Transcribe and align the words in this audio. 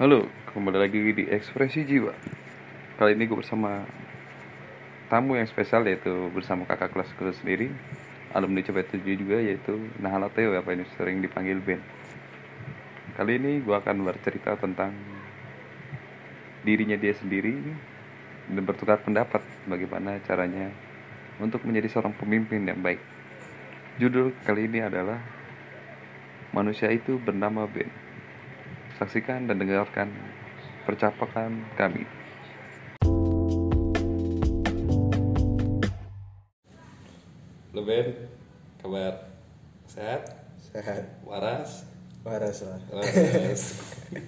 Halo, 0.00 0.24
kembali 0.56 0.80
lagi 0.80 1.12
di 1.12 1.28
Ekspresi 1.28 1.84
Jiwa. 1.84 2.16
Kali 2.96 3.20
ini 3.20 3.28
gue 3.28 3.36
bersama 3.36 3.84
tamu 5.12 5.36
yang 5.36 5.44
spesial 5.44 5.84
yaitu 5.84 6.32
bersama 6.32 6.64
kakak 6.64 6.96
kelas 6.96 7.12
gue 7.20 7.28
sendiri, 7.36 7.68
alumni 8.32 8.64
CP7 8.64 8.96
juga 9.12 9.44
yaitu 9.44 9.76
Nahala 10.00 10.32
Teo 10.32 10.56
apa 10.56 10.72
ini 10.72 10.88
sering 10.96 11.20
dipanggil 11.20 11.60
Ben. 11.60 11.84
Kali 13.12 13.44
ini 13.44 13.60
gue 13.60 13.76
akan 13.76 14.08
bercerita 14.08 14.56
tentang 14.56 14.96
dirinya 16.64 16.96
dia 16.96 17.12
sendiri 17.20 17.60
dan 18.48 18.64
bertukar 18.64 19.04
pendapat 19.04 19.44
bagaimana 19.68 20.16
caranya 20.24 20.72
untuk 21.44 21.60
menjadi 21.68 21.92
seorang 21.92 22.16
pemimpin 22.16 22.64
yang 22.64 22.80
baik. 22.80 23.04
Judul 24.00 24.32
kali 24.48 24.64
ini 24.64 24.80
adalah 24.80 25.20
Manusia 26.56 26.88
itu 26.88 27.20
bernama 27.20 27.68
Ben. 27.68 28.09
Saksikan 29.00 29.48
dan 29.48 29.56
dengarkan 29.56 30.12
percakapan 30.84 31.64
kami. 31.72 32.04
Lo 37.72 37.86
Ben, 37.86 38.28
kabar 38.82 39.30
sehat? 39.86 40.22
Sehat, 40.60 41.04
Waras? 41.24 41.86
waras 42.20 42.58
lah. 42.62 42.78
Waras. 42.92 43.62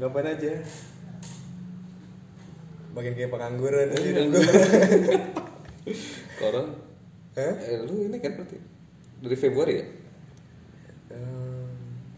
Ngapain 0.00 0.28
aja? 0.32 0.52
Makin 2.96 3.12
kayak 3.12 3.28
pengangguran 3.28 3.92
aja 3.92 4.00
Iya. 4.00 4.24
gue. 4.24 4.40
Koron? 6.40 6.68
Hah? 7.36 7.52
Eh, 7.60 7.84
lu 7.84 8.08
ini 8.08 8.16
kan 8.16 8.40
berarti 8.40 8.56
dari 9.20 9.36
Februari 9.36 9.74
ya? 9.76 9.86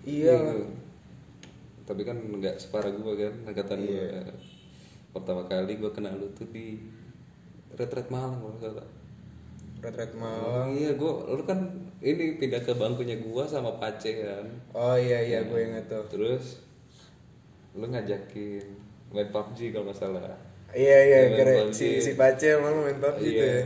Iya. 0.09 0.39
Tapi 1.85 2.03
kan 2.03 2.17
nggak 2.17 2.57
separah 2.57 2.89
gue 2.91 3.13
kan 3.15 3.35
angkatan 3.45 3.85
gue. 3.85 3.93
Iya. 3.93 4.25
Pertama 5.09 5.45
kali 5.45 5.77
gue 5.77 5.91
kenal 5.91 6.17
lu 6.17 6.29
tuh 6.33 6.49
di 6.49 6.81
retret 7.73 8.09
Malang 8.09 8.41
kalau 8.41 8.57
salah. 8.59 8.89
Retret 9.79 10.11
Oh 10.11 10.19
Malang. 10.19 10.75
iya, 10.75 10.91
gua 10.95 11.23
lu 11.29 11.45
kan 11.45 11.61
ini 12.01 12.35
pindah 12.35 12.59
ke 12.59 12.75
bangkunya 12.75 13.21
gua 13.21 13.47
sama 13.47 13.79
Pace 13.79 14.11
kan. 14.17 14.47
Oh 14.73 14.97
iya 14.97 15.23
iya 15.23 15.45
gue 15.45 15.61
inget 15.61 15.87
tuh. 15.87 16.03
Terus 16.09 16.59
lu 17.77 17.87
ngajakin 17.87 18.65
main 19.09 19.29
PUBG 19.31 19.71
kalau 19.71 19.87
nggak 19.87 19.99
salah. 19.99 20.35
Iya 20.69 20.99
iya 21.01 21.21
keren 21.33 21.71
si 21.71 21.97
si 21.99 22.13
Pace 22.13 22.59
emang 22.59 22.83
main 22.83 22.99
PUBG 22.99 23.23
tuh 23.23 23.31
Iya. 23.31 23.47
ya. 23.55 23.65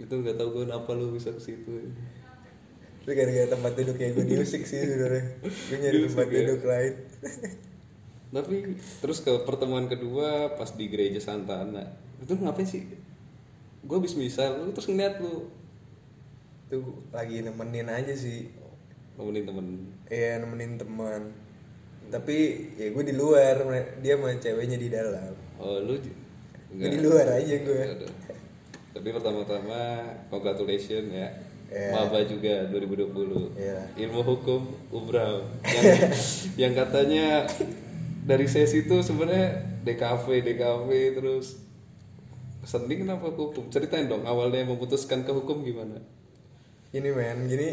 Itu 0.00 0.12
nggak 0.18 0.34
tahu 0.34 0.48
gua 0.50 0.62
kenapa 0.64 0.90
lu 0.96 1.12
bisa 1.12 1.28
ke 1.30 1.42
situ. 1.42 1.92
Itu 3.02 3.10
gara-gara 3.18 3.48
tempat 3.50 3.72
duduk 3.74 3.96
kayak 3.98 4.12
gue 4.14 4.24
di 4.30 4.34
musik 4.38 4.62
sih 4.62 4.78
sebenarnya. 4.78 5.24
Gue 5.42 5.76
nyari 5.82 5.96
Di 5.98 6.02
tempat 6.06 6.26
ya? 6.30 6.38
duduk 6.46 6.62
lain. 6.62 6.94
Tapi 8.32 8.56
terus 9.02 9.18
ke 9.20 9.32
pertemuan 9.44 9.90
kedua 9.90 10.54
pas 10.54 10.70
di 10.72 10.86
gereja 10.86 11.18
Santana. 11.20 11.84
Itu 12.22 12.38
ngapain 12.38 12.64
sih? 12.64 12.86
Gua 13.82 13.98
habis 13.98 14.14
misal 14.14 14.62
lu 14.62 14.70
terus 14.70 14.86
ngeliat 14.86 15.18
lu 15.18 15.50
Tuh 16.70 17.04
lagi 17.12 17.44
nemenin 17.44 17.90
aja 17.90 18.14
sih. 18.16 18.48
nemenin 19.18 19.44
temen. 19.44 19.66
Iya 20.08 20.40
nemenin 20.40 20.80
teman. 20.80 21.22
Tapi 22.08 22.36
ya 22.80 22.88
gue 22.88 23.04
di 23.04 23.12
luar, 23.12 23.60
dia 24.00 24.16
sama 24.16 24.32
ceweknya 24.40 24.78
di 24.80 24.88
dalam. 24.88 25.36
Oh 25.60 25.82
lu 25.82 26.00
Gue 26.72 26.88
di 26.88 27.00
luar 27.04 27.28
aja 27.36 27.54
gue. 27.60 27.82
Tapi 28.96 29.08
pertama-tama 29.12 30.00
congratulations 30.32 31.12
ya. 31.12 31.28
Iya. 31.72 31.90
Maba 31.96 32.20
juga 32.28 32.68
2020. 32.68 33.56
Iya. 33.56 33.80
Ilmu 33.96 34.20
hukum 34.20 34.60
Ubrau. 34.92 35.48
Yang, 35.64 35.88
yang 36.68 36.72
katanya 36.76 37.48
dari 38.28 38.44
sesi 38.44 38.84
itu 38.84 39.00
sebenarnya 39.00 39.80
DKV, 39.82 40.26
DKV 40.44 40.88
terus 41.16 41.58
seni 42.62 43.00
kenapa 43.00 43.32
ke 43.32 43.40
hukum? 43.40 43.72
Ceritain 43.72 44.06
dong 44.06 44.22
awalnya 44.28 44.68
memutuskan 44.68 45.24
ke 45.24 45.32
hukum 45.32 45.64
gimana? 45.66 45.98
Gini 46.92 47.08
men, 47.10 47.48
gini 47.48 47.68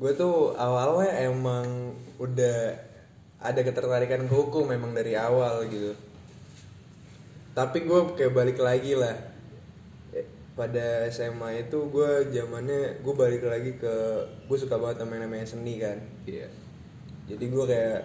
gue 0.00 0.16
tuh 0.16 0.56
awalnya 0.56 1.28
emang 1.28 1.92
udah 2.16 2.72
ada 3.36 3.60
ketertarikan 3.60 4.24
ke 4.24 4.32
hukum 4.32 4.64
memang 4.64 4.96
dari 4.96 5.12
awal 5.12 5.68
gitu. 5.68 5.92
Tapi 7.52 7.84
gue 7.84 8.00
kayak 8.16 8.32
balik 8.32 8.58
lagi 8.64 8.96
lah. 8.96 9.12
Pada 10.58 11.06
SMA 11.08 11.68
itu 11.68 11.78
gue 11.88 12.34
zamannya 12.34 13.00
gue 13.00 13.14
balik 13.14 13.46
lagi 13.46 13.78
ke 13.78 13.94
gue 14.50 14.58
suka 14.58 14.76
banget 14.76 15.02
sama 15.02 15.16
yang 15.16 15.30
namanya 15.30 15.46
seni 15.46 15.78
kan. 15.78 15.98
Iya. 16.26 16.48
Jadi 17.30 17.44
gue 17.46 17.64
kayak 17.64 18.00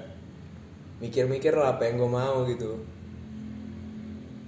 mikir-mikir 1.02 1.52
lah 1.58 1.76
apa 1.76 1.90
yang 1.90 2.00
gue 2.00 2.12
mau 2.12 2.46
gitu. 2.48 2.80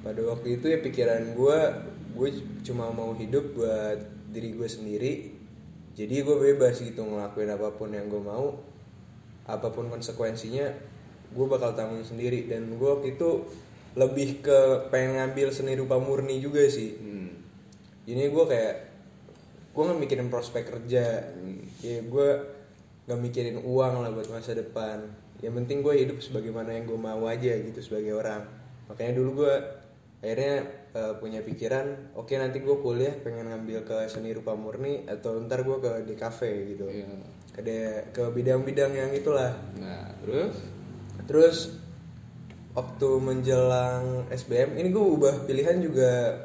Pada 0.05 0.21
waktu 0.23 0.61
itu 0.61 0.71
ya 0.71 0.79
pikiran 0.79 1.35
gue, 1.35 1.59
gue 2.15 2.29
cuma 2.63 2.87
mau 2.93 3.11
hidup 3.17 3.57
buat 3.57 3.99
diri 4.31 4.55
gue 4.55 4.69
sendiri. 4.69 5.13
Jadi 5.97 6.21
gue 6.21 6.37
bebas 6.37 6.77
gitu 6.77 7.01
ngelakuin 7.01 7.49
apa 7.49 7.73
pun 7.73 7.89
yang 7.89 8.05
gue 8.05 8.21
mau, 8.21 8.53
apa 9.49 9.67
pun 9.73 9.89
konsekuensinya, 9.89 10.69
gue 11.33 11.45
bakal 11.49 11.73
tanggung 11.73 12.05
sendiri. 12.05 12.45
Dan 12.45 12.77
gue 12.77 12.87
waktu 12.87 13.17
itu 13.17 13.49
lebih 13.97 14.45
ke 14.45 14.87
pengen 14.93 15.17
ngambil 15.17 15.49
seni 15.49 15.73
rupa 15.73 15.97
murni 15.97 16.37
juga 16.37 16.61
sih. 16.69 16.93
Hmm. 17.01 17.16
Ini 18.07 18.31
gue 18.31 18.45
kayak 18.47 18.75
gue 19.75 19.83
nggak 19.83 19.99
mikirin 19.99 20.29
prospek 20.31 20.63
kerja, 20.73 21.27
ya 21.83 21.97
gue 22.01 22.29
nggak 23.05 23.19
mikirin 23.19 23.57
uang 23.61 24.01
lah 24.01 24.09
buat 24.09 24.31
masa 24.31 24.55
depan. 24.55 25.05
Yang 25.43 25.53
penting 25.63 25.77
gue 25.85 25.93
hidup 25.93 26.17
sebagaimana 26.23 26.73
yang 26.73 26.89
gue 26.89 26.97
mau 26.97 27.27
aja 27.27 27.53
gitu 27.59 27.77
sebagai 27.83 28.15
orang. 28.17 28.47
Makanya 28.89 29.13
dulu 29.19 29.45
gue 29.45 29.53
akhirnya 30.23 30.55
eh, 30.97 31.13
punya 31.21 31.45
pikiran, 31.45 32.17
oke 32.17 32.33
nanti 32.33 32.63
gue 32.63 32.77
kuliah 32.81 33.13
pengen 33.21 33.53
ngambil 33.53 33.85
ke 33.85 33.97
seni 34.09 34.33
rupa 34.33 34.57
murni 34.57 35.05
atau 35.05 35.37
ntar 35.45 35.61
gue 35.61 35.77
ke 35.77 35.91
DKV 36.09 36.39
gitu. 36.73 36.85
Iya. 36.89 37.05
Ke 37.53 37.61
de- 37.61 38.05
ke 38.15 38.23
bidang-bidang 38.33 38.95
yang 38.97 39.11
itulah. 39.13 39.53
Nah, 39.77 40.15
terus 40.23 40.55
Terus 41.27 41.75
waktu 42.71 43.09
menjelang 43.19 44.31
SBM 44.31 44.79
ini 44.79 44.95
gue 44.95 45.05
ubah 45.05 45.43
pilihan 45.43 45.83
juga 45.83 46.39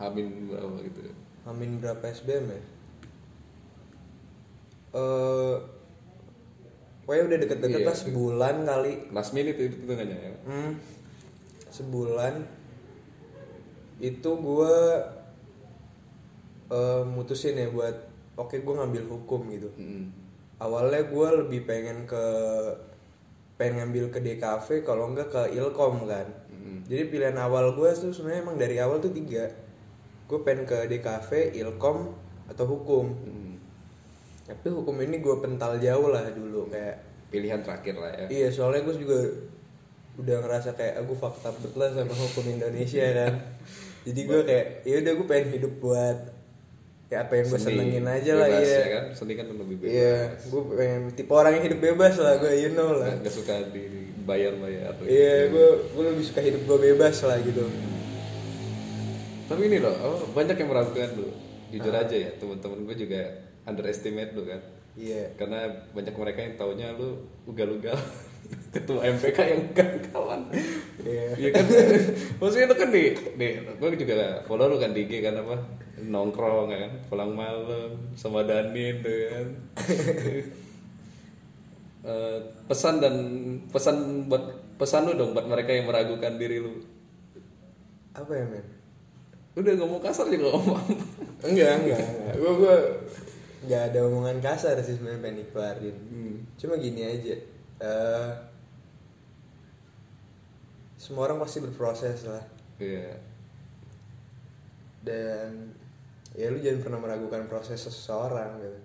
Hamin 0.00 0.48
berapa 0.48 0.80
gitu. 0.80 1.12
Amin 1.44 1.76
berapa 1.76 2.00
SBM 2.08 2.48
ya? 2.48 2.62
Eh, 4.90 5.54
pokoknya 7.04 7.24
udah 7.28 7.38
deket-deket 7.44 7.80
Iya, 7.84 7.86
lah 7.86 7.96
sebulan 7.96 8.56
kali. 8.66 8.92
Last 9.14 9.36
minute 9.36 9.60
itu 9.60 9.76
tengahnya 9.84 10.16
ya. 10.16 10.32
Hmm, 10.48 10.80
sebulan 11.68 12.34
itu 14.00 14.30
gue 14.32 14.74
eh, 16.72 17.02
mutusin 17.04 17.60
ya 17.60 17.68
buat 17.68 18.08
oke 18.40 18.56
gue 18.56 18.74
ngambil 18.74 19.04
hukum 19.04 19.52
gitu. 19.52 19.68
Hmm. 19.76 20.10
Awalnya 20.56 21.08
gue 21.08 21.28
lebih 21.44 21.68
pengen 21.68 22.08
ke 22.08 22.24
pengen 23.60 23.84
ngambil 23.84 24.08
ke 24.08 24.24
DKV 24.24 24.68
kalau 24.88 25.12
enggak 25.12 25.28
ke 25.28 25.42
Ilkom 25.52 26.08
kan. 26.08 26.24
Hmm. 26.48 26.80
Jadi 26.88 27.12
pilihan 27.12 27.36
awal 27.36 27.76
gue 27.76 27.90
tuh 27.92 28.10
sebenarnya 28.10 28.48
emang 28.48 28.56
dari 28.56 28.80
awal 28.80 28.98
tuh 28.98 29.12
tiga. 29.12 29.46
Gue 30.30 30.38
pengen 30.46 30.62
ke 30.62 30.86
DKV, 30.86 31.58
Ilkom 31.58 32.14
atau 32.46 32.64
hukum. 32.70 33.10
Hmm. 33.10 33.58
Tapi 34.46 34.66
hukum 34.70 34.94
ini 35.02 35.18
gue 35.18 35.34
pental 35.42 35.82
jauh 35.82 36.06
lah 36.06 36.22
dulu 36.30 36.70
kayak 36.70 37.02
Pilihan 37.30 37.62
terakhir 37.62 37.94
lah 37.94 38.10
ya. 38.10 38.26
iya 38.26 38.48
soalnya 38.50 38.82
gue 38.82 38.94
juga 38.98 39.18
udah 40.18 40.36
ngerasa 40.42 40.74
kayak 40.74 40.98
aku 40.98 41.14
fakta 41.14 41.54
bet 41.62 41.74
lah 41.78 41.90
sama 41.94 42.14
hukum 42.14 42.46
Indonesia 42.46 43.06
kan. 43.18 43.32
Jadi 44.06 44.20
gue 44.26 44.40
kayak 44.46 44.66
ya 44.86 44.94
udah 45.02 45.12
gue 45.18 45.26
pengen 45.26 45.48
hidup 45.58 45.74
buat 45.82 46.18
ya 47.10 47.26
apa 47.26 47.42
yang 47.42 47.46
gue 47.50 47.58
senengin 47.58 48.06
aja 48.06 48.32
lah 48.38 48.46
bebas 48.46 48.70
ya. 48.70 48.82
kan 48.86 49.04
seni 49.18 49.34
kan 49.34 49.46
lebih 49.50 49.82
bebas 49.82 49.90
Iya, 49.90 50.18
gue 50.46 50.62
pengen 50.78 51.02
tipe 51.10 51.32
orang 51.34 51.52
yang 51.58 51.64
hidup 51.66 51.80
bebas 51.82 52.14
lah 52.22 52.38
gue, 52.38 52.52
you 52.54 52.70
know 52.70 52.94
lah. 52.94 53.10
nggak 53.18 53.34
suka 53.34 53.66
dibayar 53.74 54.54
bayar 54.54 54.94
Iya, 55.02 55.50
gue 55.50 55.68
gue 55.90 56.04
lebih 56.06 56.22
suka 56.22 56.38
hidup 56.38 56.62
gue 56.70 56.78
bebas 56.94 57.18
lah 57.26 57.42
gitu. 57.42 57.66
Tapi 59.50 59.66
ini 59.66 59.82
loh 59.82 59.90
oh, 59.98 60.30
banyak 60.30 60.54
yang 60.54 60.70
meragukan 60.70 61.10
lu. 61.18 61.26
Jujur 61.74 61.90
aja 61.90 62.14
ya 62.14 62.30
teman-teman 62.38 62.86
gue 62.86 62.96
juga 63.02 63.20
underestimate 63.66 64.30
lu 64.38 64.46
kan. 64.46 64.62
Iya. 64.98 65.38
karena 65.38 65.70
banyak 65.94 66.14
mereka 66.18 66.40
yang 66.42 66.54
taunya 66.54 66.94
lu 66.94 67.18
ugal-ugal. 67.50 67.98
Ketua 68.74 69.06
MPK 69.06 69.38
yang 69.38 69.60
ugal-ugalan 69.70 70.42
Iya. 71.02 71.26
Iya 71.34 71.50
kan? 71.54 71.64
Maksudnya 72.38 72.66
lu 72.70 72.76
kan 72.78 72.90
di, 72.94 73.02
di 73.14 73.48
gue 73.58 73.88
juga 73.98 74.42
follow 74.46 74.70
lu 74.70 74.78
kan 74.78 74.94
di 74.94 75.02
IG 75.02 75.18
kan 75.18 75.34
apa? 75.42 75.58
Nongkrong 75.98 76.70
kan 76.70 76.90
pulang 77.10 77.34
malam 77.34 78.14
sama 78.14 78.46
Danin 78.46 79.02
tuh 79.02 79.18
kan. 79.34 79.46
Eh, 82.00 82.38
pesan 82.64 82.96
dan 82.96 83.14
pesan 83.68 84.24
buat 84.24 84.40
pesan 84.80 85.04
lu 85.04 85.20
dong 85.20 85.36
buat 85.36 85.44
mereka 85.44 85.76
yang 85.76 85.84
meragukan 85.84 86.40
diri 86.40 86.56
lu. 86.56 86.80
Apa 88.16 88.32
ya 88.32 88.48
men? 88.48 88.79
Udah 89.58 89.72
ngomong 89.82 90.00
kasar 90.02 90.30
juga 90.30 90.54
ngomong 90.54 90.82
Enggak, 91.40 91.72
enggak. 91.80 92.04
Gue 92.36 92.52
gue 92.60 92.76
nggak 93.64 93.82
ada 93.92 93.98
omongan 94.04 94.44
kasar 94.44 94.76
sih 94.84 95.00
sebenarnya 95.00 95.24
pengen 95.24 95.40
dikeluarin. 95.40 95.96
Hmm. 96.12 96.36
Cuma 96.60 96.76
gini 96.76 97.00
aja. 97.00 97.34
eh 97.80 98.50
semua 101.00 101.32
orang 101.32 101.40
pasti 101.40 101.64
berproses 101.64 102.28
lah 102.28 102.44
iya 102.76 103.16
dan 105.00 105.72
ya 106.36 106.52
lu 106.52 106.60
jangan 106.60 106.84
pernah 106.84 107.00
meragukan 107.00 107.48
proses 107.48 107.80
seseorang 107.80 108.60
gitu 108.60 108.80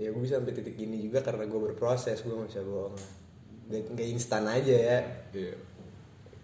ya 0.00 0.08
gue 0.08 0.22
bisa 0.24 0.40
sampai 0.40 0.56
titik 0.56 0.80
gini 0.80 1.04
juga 1.04 1.20
karena 1.20 1.44
gue 1.44 1.60
berproses 1.60 2.24
gue 2.24 2.32
nggak 2.32 2.48
bisa 2.48 2.64
bohong 2.64 2.96
nggak 3.68 3.82
nggak 3.92 4.08
instan 4.08 4.48
aja 4.48 4.72
ya 4.72 4.98
iya 5.36 5.56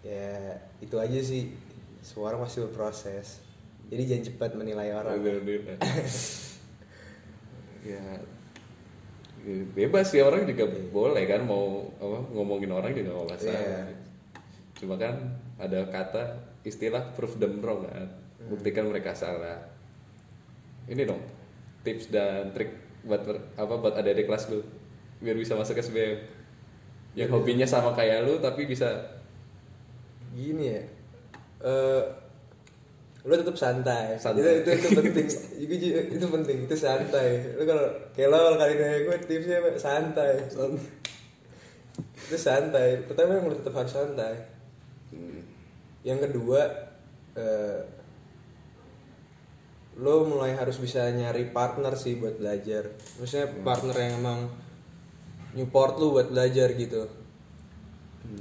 ya 0.05 0.31
itu 0.85 0.95
aja 1.01 1.17
sih 1.17 1.49
semua 2.01 2.33
orang 2.33 2.45
pasti 2.45 2.65
berproses. 2.65 3.41
Jadi 3.87 4.01
jangan 4.09 4.23
cepat 4.33 4.51
menilai 4.57 4.89
orang. 4.99 5.15
Ya 7.81 8.13
ya, 9.41 9.57
bebas 9.73 10.13
sih 10.13 10.21
orang 10.21 10.45
juga 10.45 10.69
boleh 10.93 11.25
kan 11.25 11.41
mau 11.45 11.89
apa 11.97 12.17
ngomongin 12.29 12.69
orang 12.73 12.93
juga 12.93 13.13
nggak 13.13 13.29
masalah. 13.37 13.57
Iya. 13.57 13.83
cuma 14.81 14.97
kan 14.97 15.13
ada 15.61 15.85
kata 15.93 16.41
istilah 16.65 17.13
proof 17.13 17.37
them 17.37 17.61
wrong 17.61 17.85
kan. 17.85 18.09
Buktikan 18.49 18.89
mereka 18.89 19.13
salah. 19.13 19.61
Ini 20.89 21.05
dong 21.05 21.21
tips 21.85 22.09
dan 22.13 22.53
trik 22.53 22.73
buat 23.05 23.21
apa 23.57 23.73
buat 23.77 23.93
ada 23.93 24.09
di 24.09 24.25
kelas 24.25 24.49
lu. 24.49 24.61
Biar 25.21 25.37
bisa 25.37 25.53
masuk 25.53 25.77
SBM 25.77 26.17
yang 27.13 27.29
hobinya 27.29 27.67
sama 27.67 27.93
kayak 27.93 28.25
lu 28.25 28.39
tapi 28.39 28.65
bisa 28.65 28.87
gini 30.31 30.79
ya 30.79 30.81
eh 31.61 32.03
lo 33.21 33.37
tetap 33.37 33.53
santai, 33.53 34.17
Santai. 34.17 34.65
Itu, 34.65 34.73
itu 34.73 34.81
itu 34.81 34.89
penting 34.97 35.27
itu, 35.61 35.73
ju- 35.77 36.07
itu 36.09 36.25
penting. 36.25 36.57
Itu 36.65 36.73
santai. 36.73 37.53
Lo 37.53 37.63
kalau 37.69 37.85
kalau 38.17 38.57
kali 38.57 38.73
nanya 38.81 38.99
gue 39.05 39.17
tipsnya 39.29 39.61
apa? 39.61 39.77
santai. 39.77 40.49
Itu 42.25 42.37
santai. 42.37 43.05
Pertama 43.05 43.37
yang 43.37 43.45
lo 43.45 43.55
tetap 43.61 43.77
harus 43.77 43.93
santai. 43.93 44.41
Hmm, 45.13 45.45
yang 46.01 46.17
kedua 46.17 46.65
eh, 47.37 47.81
lo 50.01 50.25
mulai 50.25 50.57
harus 50.57 50.81
bisa 50.81 51.05
nyari 51.13 51.53
partner 51.53 51.93
sih 51.93 52.17
buat 52.17 52.41
belajar. 52.41 52.89
Maksudnya 53.21 53.53
partner 53.61 53.95
yang 54.01 54.13
emang 54.17 54.39
support 55.53 55.99
lu 55.99 56.15
buat 56.15 56.31
belajar 56.31 56.73
gitu 56.73 57.20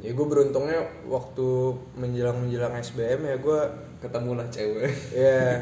ya 0.00 0.10
gue 0.16 0.26
beruntungnya 0.26 0.80
waktu 1.08 1.76
menjelang 1.96 2.40
menjelang 2.40 2.72
SBM 2.78 3.20
ya 3.26 3.36
gue 3.36 3.60
ketemulah 4.00 4.46
cewek. 4.48 4.92
Ya 5.12 5.60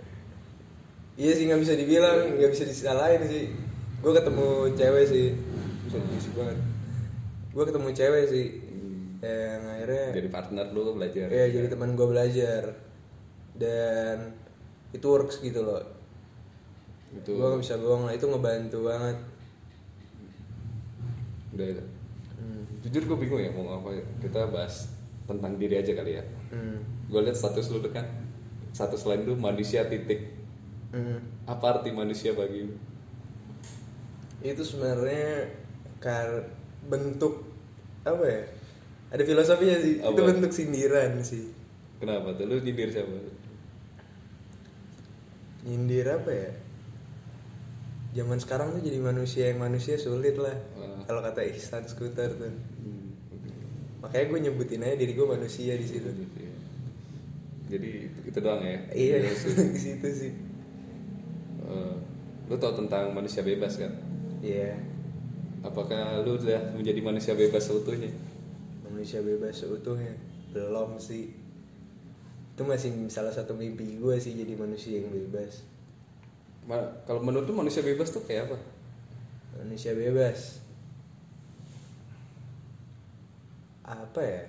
iya 1.20 1.32
sih 1.36 1.44
nggak 1.48 1.60
bisa 1.64 1.74
dibilang 1.76 2.36
nggak 2.36 2.52
bisa 2.52 2.64
disalahin 2.68 3.24
sih. 3.24 3.52
Gue 4.00 4.12
ketemu 4.16 4.72
cewek 4.76 5.04
sih. 5.08 5.26
Bisa 5.88 5.96
diisi 6.08 6.30
banget. 6.36 6.58
Gue 7.52 7.64
ketemu 7.64 7.88
cewek 7.92 8.24
sih. 8.28 8.46
Yang 9.20 9.62
akhirnya 9.68 10.04
jadi 10.16 10.28
partner 10.32 10.66
lu 10.72 10.96
belajar. 10.96 11.26
Ya 11.28 11.44
jadi 11.48 11.66
teman 11.68 11.96
gue 11.96 12.06
belajar. 12.08 12.62
Dan 13.56 14.36
itu 14.92 15.06
works 15.06 15.40
gitu 15.40 15.64
loh. 15.64 15.84
Itu 17.12 17.36
gue 17.36 17.46
gak 17.48 17.60
bisa 17.60 17.74
bohong 17.76 18.08
lah 18.08 18.14
itu 18.16 18.24
ngebantu 18.28 18.78
banget. 18.86 19.16
Udah 21.52 21.66
itu 21.66 21.99
jujur 22.80 23.02
gue 23.12 23.18
bingung 23.20 23.40
ya 23.42 23.50
mau 23.52 23.76
apa 23.76 23.92
ya 23.92 24.04
kita 24.24 24.48
bahas 24.48 24.88
tentang 25.28 25.60
diri 25.60 25.78
aja 25.78 25.92
kali 25.94 26.18
ya. 26.18 26.24
Hmm. 26.50 26.80
gue 27.10 27.20
lihat 27.22 27.36
status 27.36 27.70
lu 27.70 27.84
kan. 27.92 28.06
Status 28.70 29.02
lain 29.06 29.26
lu 29.26 29.34
manusia 29.36 29.86
titik. 29.86 30.38
Hmm. 30.90 31.22
apa 31.46 31.78
arti 31.78 31.94
manusia 31.94 32.34
bagi 32.34 32.66
lu? 32.66 32.74
Itu 34.42 34.66
sebenarnya 34.66 35.54
kar 36.02 36.50
bentuk 36.90 37.46
apa 38.02 38.24
ya? 38.26 38.42
Ada 39.10 39.22
filosofinya 39.26 39.76
sih. 39.82 39.94
Itu 40.02 40.22
Apa? 40.22 40.30
bentuk 40.34 40.50
sindiran 40.54 41.18
sih. 41.22 41.50
Kenapa 41.98 42.34
tuh? 42.34 42.46
Lu 42.46 42.62
nyindir 42.62 42.90
siapa? 42.90 43.10
Nyindir 45.66 46.06
apa 46.08 46.30
ya 46.32 46.50
zaman 48.10 48.38
sekarang 48.42 48.74
tuh 48.74 48.82
jadi 48.82 48.98
manusia 48.98 49.44
yang 49.54 49.62
manusia 49.62 49.94
sulit 49.94 50.34
lah. 50.34 50.56
Ah. 50.78 51.06
kalau 51.06 51.22
kata 51.22 51.46
Ihsan 51.46 51.86
Skuter 51.86 52.34
tuh. 52.34 52.50
Hmm, 52.50 53.14
makanya 54.02 54.24
gue 54.26 54.38
nyebutin 54.50 54.82
aja 54.82 54.96
diri 54.98 55.14
gue 55.14 55.26
manusia 55.26 55.78
di 55.78 55.86
situ. 55.86 56.10
Iya. 56.10 56.54
jadi 57.70 57.90
itu, 58.26 58.38
doang 58.42 58.62
ya? 58.66 58.78
Iya 58.90 59.16
Terus, 59.22 59.42
di 59.70 59.78
situ 59.78 60.08
sih. 60.10 60.32
Eh, 61.70 61.94
lu 62.50 62.54
tau 62.58 62.74
tentang 62.74 63.14
manusia 63.14 63.46
bebas 63.46 63.78
kan? 63.78 63.94
Iya. 64.42 64.74
Apakah 65.62 66.26
lu 66.26 66.34
udah 66.34 66.74
menjadi 66.74 66.98
manusia 66.98 67.32
bebas 67.38 67.70
seutuhnya? 67.70 68.10
Manusia 68.90 69.22
bebas 69.22 69.62
seutuhnya? 69.62 70.18
Belum 70.50 70.98
sih. 70.98 71.30
Itu 72.58 72.66
masih 72.66 73.06
salah 73.06 73.30
satu 73.30 73.54
mimpi 73.54 74.02
gue 74.02 74.18
sih 74.18 74.34
jadi 74.34 74.58
manusia 74.58 74.98
yang 74.98 75.14
bebas 75.14 75.69
kalau 77.08 77.20
menurut 77.24 77.48
lu 77.48 77.56
manusia 77.56 77.80
bebas 77.80 78.12
tuh 78.12 78.22
kayak 78.22 78.52
apa? 78.52 78.58
Manusia 79.58 79.96
bebas. 79.96 80.60
Apa 83.82 84.20
ya? 84.22 84.42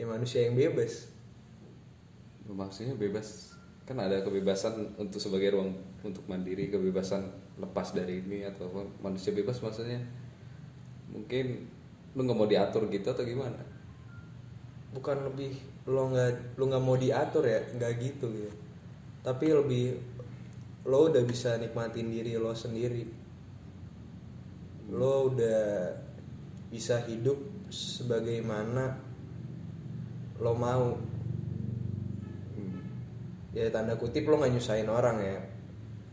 Ya 0.00 0.04
manusia 0.08 0.48
yang 0.48 0.56
bebas. 0.56 1.12
Maksudnya 2.48 2.96
bebas. 2.96 3.52
Kan 3.84 4.00
ada 4.00 4.22
kebebasan 4.24 4.96
untuk 4.96 5.20
sebagai 5.20 5.52
ruang 5.52 5.76
untuk 6.00 6.24
mandiri 6.30 6.72
kebebasan 6.72 7.28
lepas 7.60 7.92
dari 7.92 8.24
ini 8.24 8.48
atau 8.48 8.72
apa. 8.72 8.88
manusia 9.04 9.36
bebas 9.36 9.60
maksudnya. 9.60 10.00
Mungkin 11.12 11.68
lu 12.16 12.20
nggak 12.24 12.38
mau 12.38 12.48
diatur 12.48 12.88
gitu 12.88 13.12
atau 13.12 13.26
gimana? 13.26 13.60
Bukan 14.96 15.28
lebih 15.28 15.54
lo 15.84 16.08
nggak 16.08 16.56
lo 16.56 16.64
nggak 16.70 16.84
mau 16.86 16.96
diatur 16.96 17.44
ya? 17.44 17.60
Nggak 17.76 17.92
gitu 18.00 18.26
gitu. 18.32 18.50
Tapi 19.20 19.52
lebih 19.52 20.00
lo 20.88 21.12
udah 21.12 21.22
bisa 21.28 21.60
nikmatin 21.60 22.08
diri 22.08 22.40
lo 22.40 22.56
sendiri. 22.56 23.04
Lo 24.90 25.28
udah 25.28 25.92
bisa 26.72 27.04
hidup 27.04 27.36
sebagaimana 27.68 28.96
lo 30.40 30.52
mau. 30.56 30.96
Ya 33.50 33.66
tanda 33.68 33.98
kutip 33.98 34.24
lo 34.30 34.40
nggak 34.40 34.56
nyusahin 34.56 34.88
orang 34.88 35.18
ya. 35.20 35.38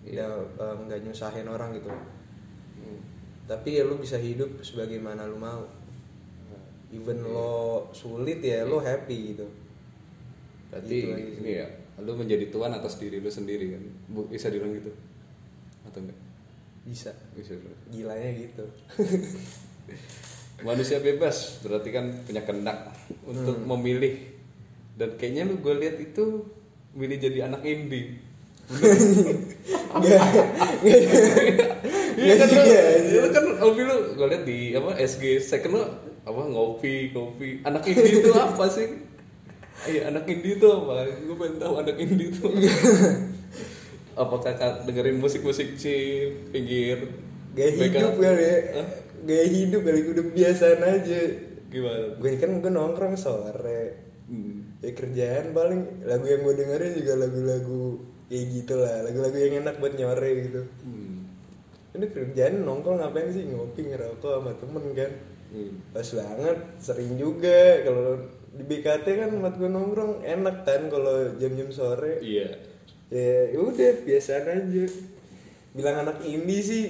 Ya 0.07 0.27
eh, 0.35 0.75
nggak 0.83 1.01
nyusahin 1.05 1.47
orang 1.47 1.77
gitu. 1.77 1.91
Hmm. 2.77 3.01
tapi 3.49 3.79
ya 3.79 3.83
lo 3.87 3.97
bisa 3.97 4.19
hidup 4.19 4.59
sebagaimana 4.59 5.23
lo 5.23 5.39
mau. 5.39 5.63
Even 6.92 7.23
lo 7.23 7.87
sulit 7.95 8.44
ya 8.44 8.68
lo 8.68 8.83
happy 8.83 9.18
gitu. 9.33 9.47
Berarti 10.68 10.97
Gitu 10.99 11.39
ini 11.39 11.51
ya 11.63 11.86
lu 11.97 12.13
menjadi 12.13 12.54
tuan 12.54 12.73
atas 12.77 13.01
diri 13.01 13.18
lu 13.18 13.30
sendiri 13.33 13.73
kan? 13.73 13.83
Bisa 14.30 14.54
dibilang 14.54 14.73
gitu? 14.77 14.92
Atau 15.89 16.06
enggak? 16.06 16.19
Bisa. 16.85 17.11
Bisa 17.33 17.57
dibilang. 17.57 17.81
gilanya 17.89 18.30
gitu. 18.37 18.66
Manusia 20.68 20.97
bebas 21.01 21.61
berarti 21.66 21.89
kan 21.89 22.06
punya 22.25 22.42
kehendak 22.45 22.94
untuk 23.25 23.57
memilih. 23.66 24.37
Dan 24.97 25.13
kayaknya 25.18 25.49
lu 25.49 25.61
gue 25.61 25.73
lihat 25.77 25.97
itu 26.01 26.45
milih 26.97 27.18
jadi 27.18 27.49
anak 27.49 27.61
indie. 27.66 28.18
Iya 32.18 32.33
kan 32.42 32.49
lu, 32.49 32.61
lu 33.21 33.30
kan 33.30 33.45
hobi 33.61 33.81
lu 33.85 33.95
gue 34.18 34.27
lihat 34.27 34.44
di 34.44 34.73
apa 34.73 34.97
SG 34.97 35.37
second 35.37 35.77
lu 35.77 35.81
apa 36.25 36.42
ngopi 36.49 37.13
kopi. 37.13 37.61
Anak 37.61 37.85
indie 37.85 38.21
itu 38.21 38.33
apa 38.33 38.66
sih 38.73 38.89
iya 39.85 40.09
anak 40.09 40.25
indie 40.25 40.57
itu 40.57 40.65
apa? 40.65 41.05
Gue 41.21 41.35
pengen 41.37 41.61
tahu 41.61 41.73
anak 41.77 41.97
indie 42.01 42.33
itu 42.33 42.45
apakah 44.17 44.53
Kak 44.57 44.89
dengerin 44.89 45.21
musik-musik 45.21 45.77
si 45.77 46.25
pinggir? 46.49 47.05
Gaya 47.53 47.71
hidup 47.77 48.17
kali 48.17 48.43
ya. 48.43 48.57
Gaya 49.23 49.45
hidup 49.45 49.81
kali 49.85 49.99
udah 50.09 50.25
kebiasaan 50.33 50.81
aja. 50.81 51.21
Gimana? 51.69 52.17
Gue 52.17 52.37
kan 52.41 52.51
gue 52.59 52.71
nongkrong 52.73 53.15
sore. 53.15 54.09
Hmm. 54.27 54.75
ya 54.83 54.91
kerjaan 54.91 55.55
paling 55.55 56.03
lagu 56.03 56.27
yang 56.27 56.43
gue 56.43 56.55
dengerin 56.59 56.99
juga 56.99 57.13
lagu-lagu 57.15 57.83
kayak 58.27 58.43
gitu 58.59 58.73
lah. 58.75 59.07
Lagu-lagu 59.07 59.37
yang 59.39 59.63
enak 59.63 59.79
buat 59.79 59.93
nyore 59.95 60.31
gitu. 60.43 60.61
Hmm. 60.83 61.15
ini 61.95 62.05
kerjaan 62.11 62.65
nongkrong 62.67 62.99
ngapain 62.99 63.31
sih? 63.31 63.47
Ngopi 63.47 63.87
ngerokok 63.87 64.33
sama 64.41 64.51
temen 64.57 64.85
kan. 64.97 65.11
Hmm. 65.47 65.79
pas 65.95 66.03
banget 66.03 66.59
sering 66.75 67.15
juga 67.15 67.79
kalau 67.87 68.19
di 68.57 68.64
BKT 68.66 69.06
kan 69.06 69.30
tempat 69.30 69.54
gue 69.61 69.69
nongkrong 69.69 70.26
enak 70.26 70.66
kan 70.66 70.90
kalau 70.90 71.37
jam-jam 71.37 71.69
sore. 71.69 72.18
Iya. 72.26 72.49
Ya 73.14 73.57
udah 73.61 74.02
biasa 74.02 74.42
aja. 74.44 74.85
Bilang 75.78 75.95
anak 76.02 76.26
indie 76.26 76.66
sih. 76.66 76.85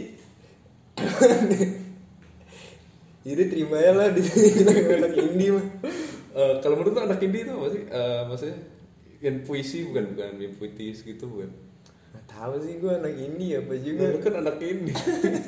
Jadi 3.28 3.44
terima 3.52 3.76
ya 3.84 3.92
lah 3.92 4.08
dibilang 4.16 5.04
anak 5.04 5.14
indie 5.20 5.52
mah. 5.52 5.66
Eh, 6.38 6.54
kalau 6.64 6.80
menurut 6.80 6.96
anak 7.04 7.20
indie 7.20 7.44
itu 7.44 7.52
apa 7.52 7.68
sih? 7.76 7.84
Eh, 7.84 8.22
maksudnya 8.32 8.58
yang 9.20 9.44
puisi 9.44 9.84
bukan 9.92 10.16
bukan 10.16 10.30
puitis 10.56 11.04
gitu 11.04 11.28
bukan? 11.28 11.52
Nggak 12.16 12.26
tahu 12.32 12.54
sih 12.64 12.80
gue 12.80 12.92
anak 12.96 13.14
indie 13.20 13.60
apa 13.60 13.74
juga. 13.76 14.16
Lu 14.16 14.20
kan 14.24 14.40
anak 14.40 14.58
ini. 14.64 14.96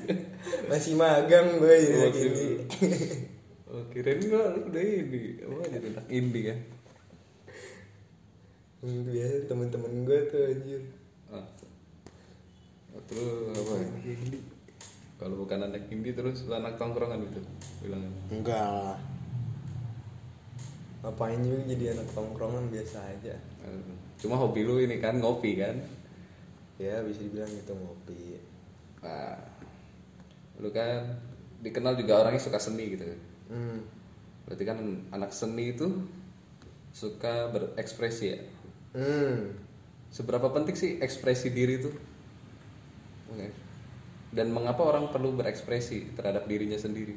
masih 0.70 1.00
magang 1.00 1.56
gue 1.64 1.74
jadi 1.80 1.96
anak 1.96 2.12
Masih- 2.12 2.28
indie 2.28 2.56
Oh, 3.70 3.86
kirain 3.94 4.18
gua 4.26 4.50
lu 4.58 4.66
udah 4.66 4.82
ini. 4.82 5.46
Apa 5.46 5.62
jadi 5.70 5.88
anak 5.94 6.06
indie 6.10 6.46
ya? 6.50 6.56
Hmm, 8.80 9.06
biasa 9.06 9.46
temen-temen 9.46 10.08
gue 10.08 10.20
tuh 10.32 10.42
anjir 10.48 10.82
Ah. 11.30 11.46
Terus 13.06 13.54
apa? 13.54 13.74
Kalau 15.20 15.36
bukan 15.44 15.60
anak 15.68 15.86
indie 15.92 16.16
terus 16.16 16.48
lu 16.48 16.56
anak 16.56 16.80
tongkrongan 16.80 17.20
gitu 17.28 17.44
bilangnya. 17.84 18.10
enggak 18.32 18.66
lah 18.66 19.00
ngapain 21.00 21.40
juga 21.40 21.64
jadi 21.64 21.86
anak 21.96 22.08
tongkrongan 22.12 22.68
biasa 22.72 23.00
aja 23.00 23.36
Cuma 24.20 24.36
hobi 24.36 24.68
lu 24.68 24.80
ini 24.84 25.00
kan 25.00 25.16
ngopi 25.20 25.56
kan. 25.60 25.80
ya 26.80 27.04
bisa 27.04 27.20
dibilang 27.24 27.52
gitu 27.52 27.72
ngopi 27.76 28.40
Nah, 29.04 29.36
lu 30.60 30.72
kan 30.72 31.20
dikenal 31.60 32.00
juga 32.00 32.24
orangnya 32.24 32.40
suka 32.40 32.60
seni 32.60 32.96
gitu. 32.96 33.04
Hmm. 33.50 33.80
Berarti 34.46 34.64
kan 34.66 34.80
anak 35.10 35.30
seni 35.30 35.74
itu 35.74 36.06
suka 36.90 37.50
berekspresi 37.50 38.26
ya. 38.26 38.40
Hmm. 38.94 39.54
Seberapa 40.10 40.50
penting 40.50 40.74
sih 40.74 40.98
ekspresi 40.98 41.54
diri 41.54 41.78
itu? 41.78 41.92
Dan 44.30 44.50
mengapa 44.50 44.82
orang 44.82 45.10
perlu 45.10 45.34
berekspresi 45.34 46.14
terhadap 46.14 46.46
dirinya 46.46 46.78
sendiri? 46.78 47.14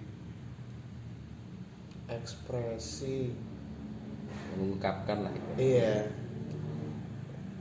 ekspresi 2.13 3.33
Mengungkapkan 4.53 5.25
lah. 5.25 5.33
iya 5.57 6.05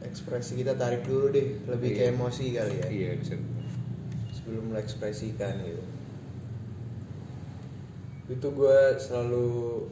ekspresi 0.04 0.60
kita 0.60 0.76
tarik 0.76 1.08
dulu 1.08 1.32
deh 1.32 1.56
lebih 1.72 1.90
ke 1.96 2.04
Iya. 2.04 2.12
emosi 2.12 2.46
kali 2.52 2.76
ya 2.84 2.88
Iya 2.92 3.10
bisa. 3.16 3.36
sebelum 4.36 4.76
lo 4.76 4.80
ekspresikan 4.82 5.56
gitu 5.64 5.84
itu 8.32 8.48
gue 8.56 8.80
selalu 8.96 9.84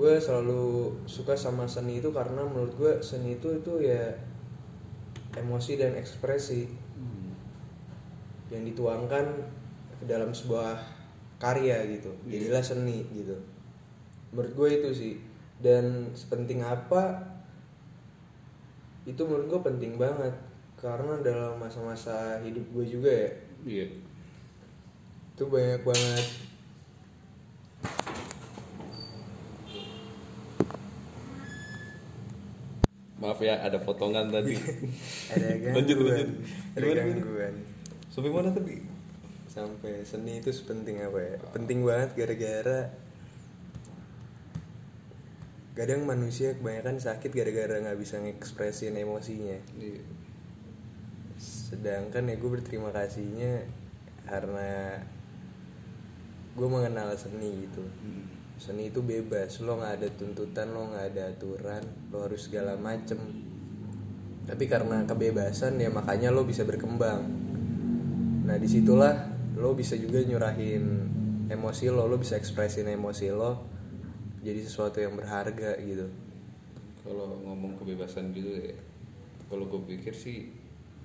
gue 0.00 0.14
selalu 0.16 0.96
suka 1.04 1.36
sama 1.36 1.68
seni 1.68 2.00
itu 2.00 2.08
karena 2.08 2.40
menurut 2.40 2.72
gue 2.80 2.92
seni 3.04 3.36
itu 3.36 3.52
itu 3.60 3.84
ya 3.84 4.16
emosi 5.36 5.76
dan 5.76 5.92
ekspresi 6.00 6.66
yang 8.50 8.66
dituangkan 8.66 9.26
ke 10.02 10.04
dalam 10.10 10.34
sebuah 10.34 10.74
karya 11.38 11.86
gitu. 11.86 12.10
Jadilah 12.26 12.60
seni 12.60 13.06
gitu. 13.14 13.38
Menurut 14.34 14.52
gue 14.58 14.68
itu 14.82 14.90
sih. 14.90 15.14
Dan 15.60 16.10
sepenting 16.16 16.64
apa 16.64 17.20
itu 19.06 19.22
menurut 19.22 19.46
gue 19.46 19.60
penting 19.70 19.94
banget. 19.96 20.34
Karena 20.80 21.20
dalam 21.22 21.60
masa-masa 21.60 22.42
hidup 22.42 22.64
gue 22.74 22.84
juga 22.88 23.10
ya 23.12 23.30
Iya. 23.60 23.86
Itu 25.40 25.48
banyak 25.48 25.80
banget 25.88 26.26
Maaf 33.20 33.40
ya 33.40 33.60
ada 33.60 33.76
potongan 33.80 34.28
tadi. 34.28 34.56
ada 35.32 35.48
Lanjut, 35.76 35.96
gangguan 35.96 36.16
lanjut. 36.16 36.28
ada 36.76 36.84
Gimana, 36.84 37.00
gimana? 37.00 37.12
gangguan 37.16 37.54
Sampai 38.12 38.30
mana 38.32 38.50
tadi? 38.52 38.76
sampai 39.50 40.06
seni 40.06 40.38
itu 40.38 40.54
sepenting 40.54 41.02
apa 41.02 41.18
ya 41.18 41.34
penting 41.50 41.82
banget 41.82 42.14
gara-gara 42.14 42.86
kadang 45.74 46.06
manusia 46.06 46.54
kebanyakan 46.54 47.02
sakit 47.02 47.34
gara-gara 47.34 47.82
nggak 47.82 47.98
bisa 47.98 48.22
ngekspresin 48.22 48.94
emosinya 48.94 49.58
Iya. 49.74 50.06
sedangkan 51.34 52.30
ya 52.30 52.38
gue 52.38 52.46
berterima 52.46 52.94
kasihnya 52.94 53.66
karena 54.22 55.02
gue 56.54 56.68
mengenal 56.68 57.14
seni 57.14 57.66
gitu 57.68 57.82
Hmm. 57.82 58.24
seni 58.60 58.92
itu 58.92 59.00
bebas 59.00 59.60
lo 59.62 59.80
nggak 59.80 59.94
ada 60.02 60.08
tuntutan 60.14 60.68
lo 60.70 60.90
nggak 60.92 61.06
ada 61.14 61.22
aturan 61.32 61.84
lo 62.10 62.26
harus 62.28 62.50
segala 62.50 62.76
macem 62.76 63.16
tapi 64.44 64.66
karena 64.66 65.06
kebebasan 65.06 65.78
ya 65.78 65.88
makanya 65.88 66.34
lo 66.34 66.42
bisa 66.44 66.66
berkembang 66.66 67.22
nah 68.44 68.56
di 68.58 68.66
situlah 68.66 69.30
lo 69.56 69.72
bisa 69.76 69.94
juga 69.94 70.20
nyurahin 70.20 71.06
emosi 71.48 71.88
lo 71.88 72.04
lo 72.04 72.16
bisa 72.18 72.34
ekspresin 72.34 72.90
emosi 72.90 73.30
lo 73.30 73.62
jadi 74.40 74.60
sesuatu 74.64 74.98
yang 74.98 75.14
berharga 75.14 75.76
gitu 75.78 76.08
Kalau 77.00 77.40
ngomong 77.42 77.80
kebebasan 77.80 78.28
gitu 78.36 78.60
ya, 78.60 78.76
kalau 79.48 79.64
gue 79.72 79.82
pikir 79.88 80.12
sih 80.12 80.52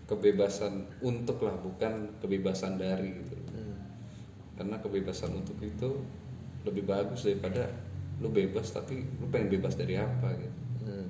kebebasan 0.05 0.85
untuk 0.99 1.39
lah 1.41 1.55
bukan 1.55 2.19
kebebasan 2.19 2.75
dari 2.75 3.15
gitu. 3.15 3.35
Hmm. 3.49 3.64
Karena 4.55 4.79
kebebasan 4.79 5.35
untuk 5.35 5.59
itu 5.59 5.89
lebih 6.65 6.83
bagus 6.87 7.27
daripada 7.27 7.69
lu 8.23 8.31
bebas 8.31 8.71
tapi 8.71 9.03
lu 9.19 9.27
pengen 9.27 9.59
bebas 9.59 9.75
dari 9.75 9.99
apa 9.99 10.31
gitu. 10.39 10.59
Hmm. 10.87 11.07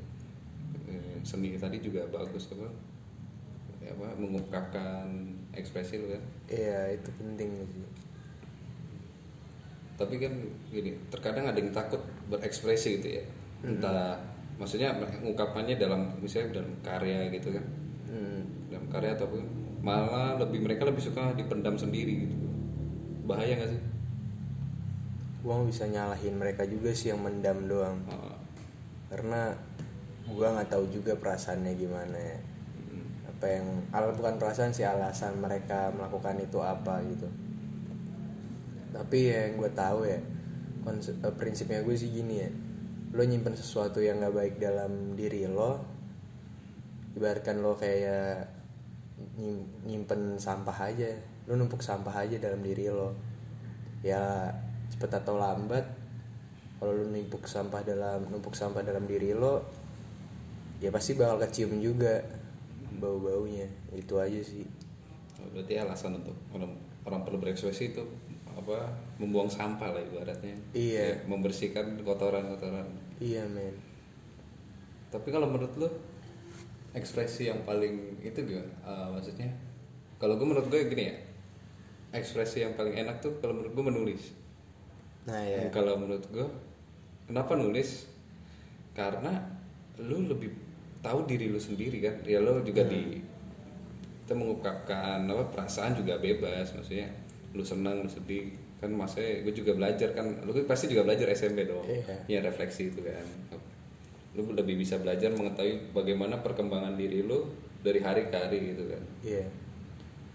Eh, 0.90 1.18
Seni 1.22 1.54
tadi 1.56 1.78
juga 1.80 2.06
bagus 2.10 2.50
apa? 2.50 2.68
Ya, 3.86 3.94
apa 3.94 4.18
mengungkapkan 4.18 5.06
ekspresi 5.54 6.02
lu 6.02 6.10
kan. 6.10 6.24
iya 6.50 6.98
itu 6.98 7.10
penting 7.22 7.50
sih 7.70 7.86
Tapi 9.96 10.20
kan 10.20 10.34
gini, 10.74 10.92
terkadang 11.08 11.48
ada 11.48 11.56
yang 11.56 11.72
takut 11.72 12.02
berekspresi 12.28 13.00
gitu 13.00 13.22
ya. 13.22 13.24
Entah 13.64 14.20
maksudnya 14.60 14.92
mengungkapkannya 14.98 15.78
dalam 15.80 16.18
misalnya 16.20 16.60
dalam 16.60 16.74
karya 16.82 17.30
gitu 17.32 17.54
kan. 17.56 17.66
Hmm. 18.06 18.42
dalam 18.72 18.88
karya 18.88 19.18
ataupun 19.18 19.44
malah 19.84 20.40
lebih 20.40 20.64
mereka 20.64 20.88
lebih 20.88 21.04
suka 21.04 21.36
dipendam 21.38 21.78
sendiri 21.78 22.25
gitu 22.25 22.45
bahaya 23.25 23.53
nggak 23.58 23.72
sih? 23.74 23.82
Gua 25.41 25.62
nggak 25.62 25.70
bisa 25.70 25.84
nyalahin 25.89 26.36
mereka 26.38 26.63
juga 26.65 26.94
sih 26.94 27.13
yang 27.13 27.22
mendam 27.22 27.65
doang. 27.65 27.98
Ah, 28.10 28.38
karena 29.13 29.53
gua 30.29 30.58
nggak 30.58 30.70
tahu 30.72 30.86
juga 30.89 31.17
perasaannya 31.17 31.74
gimana. 31.77 32.17
Ya 32.17 32.38
hmm, 32.39 33.29
apa 33.36 33.46
yang 33.50 33.67
al 33.94 34.13
bukan 34.13 34.38
perasaan 34.38 34.72
sih 34.72 34.86
alasan 34.86 35.38
mereka 35.41 35.94
melakukan 35.94 36.39
itu 36.41 36.62
apa 36.62 37.01
gitu. 37.10 37.27
Tapi 38.96 39.17
ya 39.27 39.51
yang 39.51 39.60
gue 39.60 39.72
tahu 39.75 40.08
ya 40.08 40.24
konsep 40.88 41.20
eh, 41.20 41.36
prinsipnya 41.36 41.84
gue 41.84 41.96
sih 42.00 42.08
gini 42.15 42.36
ya. 42.39 42.50
Lo 43.12 43.27
nyimpen 43.27 43.60
sesuatu 43.60 44.00
yang 44.00 44.24
nggak 44.24 44.36
baik 44.36 44.55
dalam 44.62 45.20
diri 45.20 45.50
lo 45.51 45.96
ibaratkan 47.15 47.63
lo 47.63 47.79
kayak 47.79 48.55
nyim- 49.38 49.69
nyimpen 49.86 50.38
sampah 50.39 50.91
aja. 50.91 51.10
Lo 51.45 51.55
numpuk 51.55 51.84
sampah 51.84 52.25
aja 52.25 52.36
dalam 52.39 52.63
diri 52.63 52.89
lo. 52.89 53.15
Ya 54.05 54.51
cepet 54.93 55.12
atau 55.12 55.41
lambat 55.41 55.84
kalau 56.77 56.91
lo 56.91 57.03
numpuk 57.10 57.48
sampah 57.50 57.81
dalam 57.81 58.27
numpuk 58.29 58.53
sampah 58.53 58.84
dalam 58.86 59.07
diri 59.10 59.34
lo 59.34 59.65
ya 60.84 60.91
pasti 60.91 61.15
bakal 61.15 61.39
kecium 61.39 61.79
juga 61.79 62.19
bau 63.00 63.19
baunya 63.19 63.67
itu 63.95 64.15
aja 64.19 64.39
sih. 64.43 64.67
Oh, 65.39 65.48
berarti 65.51 65.74
alasan 65.79 66.19
untuk 66.19 66.36
orang 66.55 66.72
orang 67.07 67.22
perlu 67.24 67.38
berekspresi 67.39 67.95
itu 67.95 68.03
apa 68.55 68.88
membuang 69.19 69.51
sampah 69.51 69.91
lah 69.91 70.03
ibaratnya. 70.03 70.55
Iya. 70.72 71.03
Ya, 71.12 71.15
membersihkan 71.27 72.00
kotoran-kotoran. 72.07 72.88
Iya 73.19 73.43
men. 73.51 73.75
Tapi 75.12 75.27
kalau 75.31 75.48
menurut 75.48 75.75
lo 75.75 75.88
ekspresi 76.96 77.52
yang 77.52 77.62
paling 77.68 78.24
itu 78.24 78.40
gimana? 78.42 78.72
Eh, 78.88 79.08
maksudnya 79.12 79.52
kalau 80.16 80.40
gue 80.40 80.48
menurut 80.48 80.72
gue 80.72 80.88
gini 80.88 81.12
ya 81.12 81.16
ekspresi 82.16 82.64
yang 82.64 82.74
paling 82.80 82.96
enak 82.96 83.20
tuh 83.20 83.36
kalau 83.44 83.60
menurut 83.60 83.75
gue 83.75 83.86
menulis. 83.86 84.24
Nah 85.28 85.44
ya 85.44 85.68
Kalau 85.70 86.00
menurut 86.00 86.24
gue, 86.32 86.48
kenapa 87.28 87.60
nulis? 87.60 88.08
Karena 88.96 89.36
lu 90.00 90.24
lebih 90.24 90.56
tahu 91.04 91.28
diri 91.28 91.52
lu 91.52 91.60
sendiri 91.60 92.00
kan. 92.00 92.16
Ya 92.24 92.40
lu 92.40 92.64
juga 92.64 92.88
di 92.88 93.20
kita 94.25 94.34
mengungkapkan 94.34 95.22
apa 95.28 95.44
perasaan 95.54 95.94
juga 95.94 96.18
bebas, 96.18 96.74
maksudnya 96.74 97.12
lu 97.52 97.62
senang, 97.62 98.02
lu 98.02 98.10
sedih. 98.10 98.56
Kan 98.80 98.96
maksudnya 98.96 99.44
gue 99.44 99.54
juga 99.54 99.75
belajar 99.75 100.16
kan 100.16 100.40
lu 100.48 100.56
pasti 100.64 100.88
juga 100.88 101.04
belajar 101.04 101.28
SMP 101.36 101.68
dong. 101.68 101.84
Iya. 101.84 102.16
ya 102.32 102.40
refleksi 102.40 102.90
itu 102.96 103.04
kan 103.04 103.28
lu 104.36 104.51
lebih 104.51 104.75
bisa 104.75 105.00
belajar 105.00 105.32
mengetahui 105.32 105.96
bagaimana 105.96 106.44
perkembangan 106.44 107.00
diri 107.00 107.24
lu 107.24 107.48
dari 107.80 108.04
hari 108.04 108.27
ke 108.27 108.36
hari 108.36 108.75
gitu 108.75 108.84
kan. 108.92 109.04
Iya. 109.24 109.46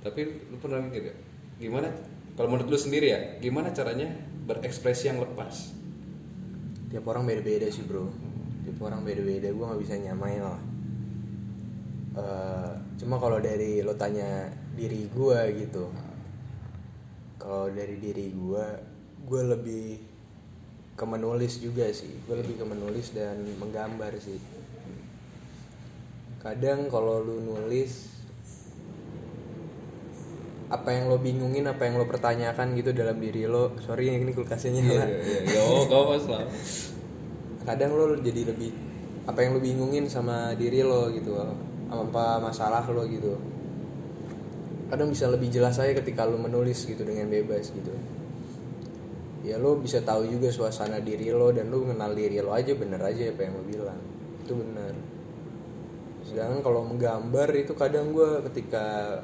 Tapi 0.01 0.21
lu 0.49 0.57
pernah 0.57 0.81
mikir 0.81 1.13
gak? 1.13 1.19
Gimana 1.61 1.89
kalau 2.35 2.57
menurut 2.57 2.73
lu 2.73 2.79
sendiri 2.81 3.13
ya, 3.13 3.21
gimana 3.39 3.69
caranya 3.77 4.09
berekspresi 4.49 5.13
yang 5.13 5.21
lepas? 5.21 5.81
tiap 6.91 7.07
orang 7.07 7.23
beda 7.23 7.43
beda 7.47 7.67
sih 7.71 7.87
bro. 7.87 8.11
Tiap 8.67 8.83
orang 8.83 9.07
beda 9.07 9.23
beda 9.23 9.49
gue 9.55 9.65
nggak 9.65 9.81
bisa 9.81 9.95
nyamain 9.97 10.43
lah. 10.43 10.61
Eh, 12.19 12.71
cuma 12.99 13.23
kalau 13.23 13.39
dari 13.39 13.81
lo 13.87 13.95
tanya 13.95 14.51
diri 14.75 15.07
gue 15.07 15.41
gitu. 15.65 15.87
Kalau 17.39 17.71
dari 17.71 17.97
diri 18.03 18.35
gue 18.35 18.65
gue 19.23 19.43
lebih 19.55 19.87
ke 21.01 21.09
menulis 21.09 21.57
juga 21.65 21.89
sih. 21.89 22.13
Gue 22.29 22.37
lebih 22.45 22.61
ke 22.61 22.65
menulis 22.69 23.17
dan 23.17 23.41
menggambar 23.57 24.13
sih. 24.21 24.37
Kadang 26.45 26.93
kalau 26.93 27.25
lu 27.25 27.41
nulis 27.41 28.21
apa 30.69 30.93
yang 30.93 31.11
lo 31.11 31.19
bingungin 31.19 31.67
apa 31.67 31.89
yang 31.89 31.97
lo 31.97 32.05
pertanyakan 32.05 32.77
gitu 32.77 32.93
dalam 32.93 33.17
diri 33.17 33.49
lo. 33.49 33.81
Sorry 33.81 34.13
ini 34.13 34.37
kulkasnya 34.37 34.77
nyala. 34.77 35.09
Iya 35.09 35.39
iya 35.49 35.61
oh 35.65 35.89
gak 35.89 36.05
masalah 36.05 36.49
kadang 37.61 37.93
lo 37.93 38.17
jadi 38.17 38.51
lebih 38.51 38.73
apa 39.29 39.45
yang 39.45 39.57
lo 39.57 39.61
bingungin 39.61 40.09
sama 40.09 40.57
diri 40.57 40.81
lo 40.81 41.13
gitu 41.13 41.37
sama 41.37 42.05
apa 42.05 42.25
masalah 42.45 42.85
lo 42.93 43.09
gitu. 43.09 43.41
Kadang 44.93 45.09
bisa 45.09 45.31
lebih 45.33 45.49
jelas 45.49 45.81
aja 45.81 45.97
ketika 45.97 46.29
lo 46.29 46.37
menulis 46.37 46.85
gitu 46.85 47.09
dengan 47.09 47.31
bebas 47.33 47.73
gitu 47.73 48.20
ya 49.41 49.57
lo 49.57 49.81
bisa 49.81 50.05
tahu 50.05 50.29
juga 50.29 50.53
suasana 50.53 51.01
diri 51.01 51.33
lo 51.33 51.49
dan 51.49 51.73
lo 51.73 51.81
mengenal 51.81 52.13
diri 52.13 52.45
lo 52.45 52.53
aja 52.53 52.77
bener 52.77 53.01
aja 53.01 53.33
apa 53.33 53.41
yang 53.41 53.55
lo 53.57 53.65
bilang. 53.65 54.01
Itu 54.45 54.53
bener. 54.57 54.95
Sedangkan 56.29 56.61
kalau 56.61 56.85
menggambar 56.85 57.49
itu 57.57 57.73
kadang 57.73 58.13
gue 58.13 58.45
ketika 58.53 59.19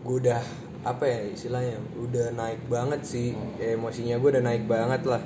gue 0.00 0.16
udah 0.22 0.40
apa 0.80 1.04
ya 1.04 1.20
istilahnya 1.28 1.76
udah 1.98 2.32
naik 2.32 2.62
banget 2.70 3.02
sih. 3.04 3.34
Ya, 3.58 3.74
emosinya 3.76 4.16
gue 4.16 4.30
udah 4.38 4.44
naik 4.44 4.64
banget 4.70 5.02
lah. 5.04 5.22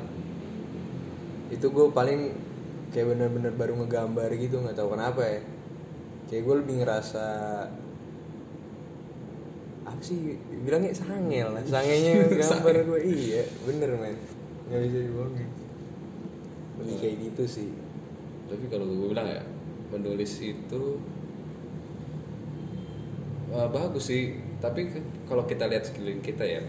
Itu 1.52 1.70
gue 1.70 1.92
paling 1.92 2.32
kayak 2.90 3.14
bener-bener 3.14 3.52
baru 3.54 3.78
ngegambar 3.84 4.32
gitu 4.40 4.64
nggak 4.64 4.74
tahu 4.74 4.96
kenapa 4.96 5.22
ya. 5.22 5.40
Kayak 6.32 6.42
gue 6.48 6.54
lebih 6.64 6.74
ngerasa 6.82 7.26
apa 9.84 10.00
sih 10.00 10.40
bilangnya 10.64 10.96
sangel 10.96 11.48
lah. 11.52 11.60
Sangenya 11.64 12.24
gambar 12.40 12.76
gue 12.88 13.00
iya 13.04 13.44
bener 13.68 13.90
men. 14.00 14.16
Nggak 14.72 14.80
bisa 14.88 14.98
dibohongin. 15.04 15.50
Lebih 16.80 16.96
kayak 16.98 17.16
gitu 17.30 17.44
sih. 17.44 17.70
Tapi 18.48 18.64
kalau 18.72 18.88
gue 18.88 19.08
bilang 19.12 19.28
ya 19.28 19.44
menulis 19.92 20.32
itu 20.40 20.82
wah, 23.52 23.68
bagus 23.68 24.08
sih. 24.08 24.40
Tapi 24.64 24.88
kalau 25.28 25.44
kita 25.44 25.68
lihat 25.68 25.84
sekeliling 25.84 26.24
kita 26.24 26.44
ya 26.48 26.64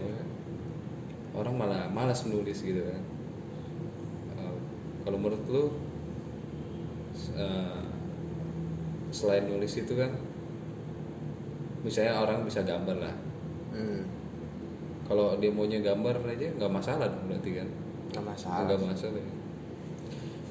orang 1.32 1.56
malah 1.56 1.82
malas 1.88 2.24
menulis 2.28 2.60
gitu 2.60 2.84
kan. 2.84 3.02
Eh, 4.36 4.56
kalau 5.08 5.16
menurut 5.16 5.44
lu 5.48 5.64
eh, 7.32 7.84
selain 9.08 9.48
nulis 9.48 9.72
itu 9.80 9.96
kan 9.96 10.12
misalnya 11.86 12.18
orang 12.18 12.42
bisa 12.42 12.66
gambar 12.66 12.96
lah 12.98 13.14
hmm, 13.70 14.02
kalau 15.06 15.38
dia 15.38 15.54
maunya 15.54 15.78
gambar 15.78 16.18
aja 16.26 16.50
nggak 16.58 16.72
masalah 16.74 17.06
dong 17.06 17.30
berarti 17.30 17.50
kan 17.62 17.68
nggak 18.10 18.24
masalah 18.26 18.66
Enggak 18.66 18.82
masalah 18.82 19.20
ya. 19.22 19.34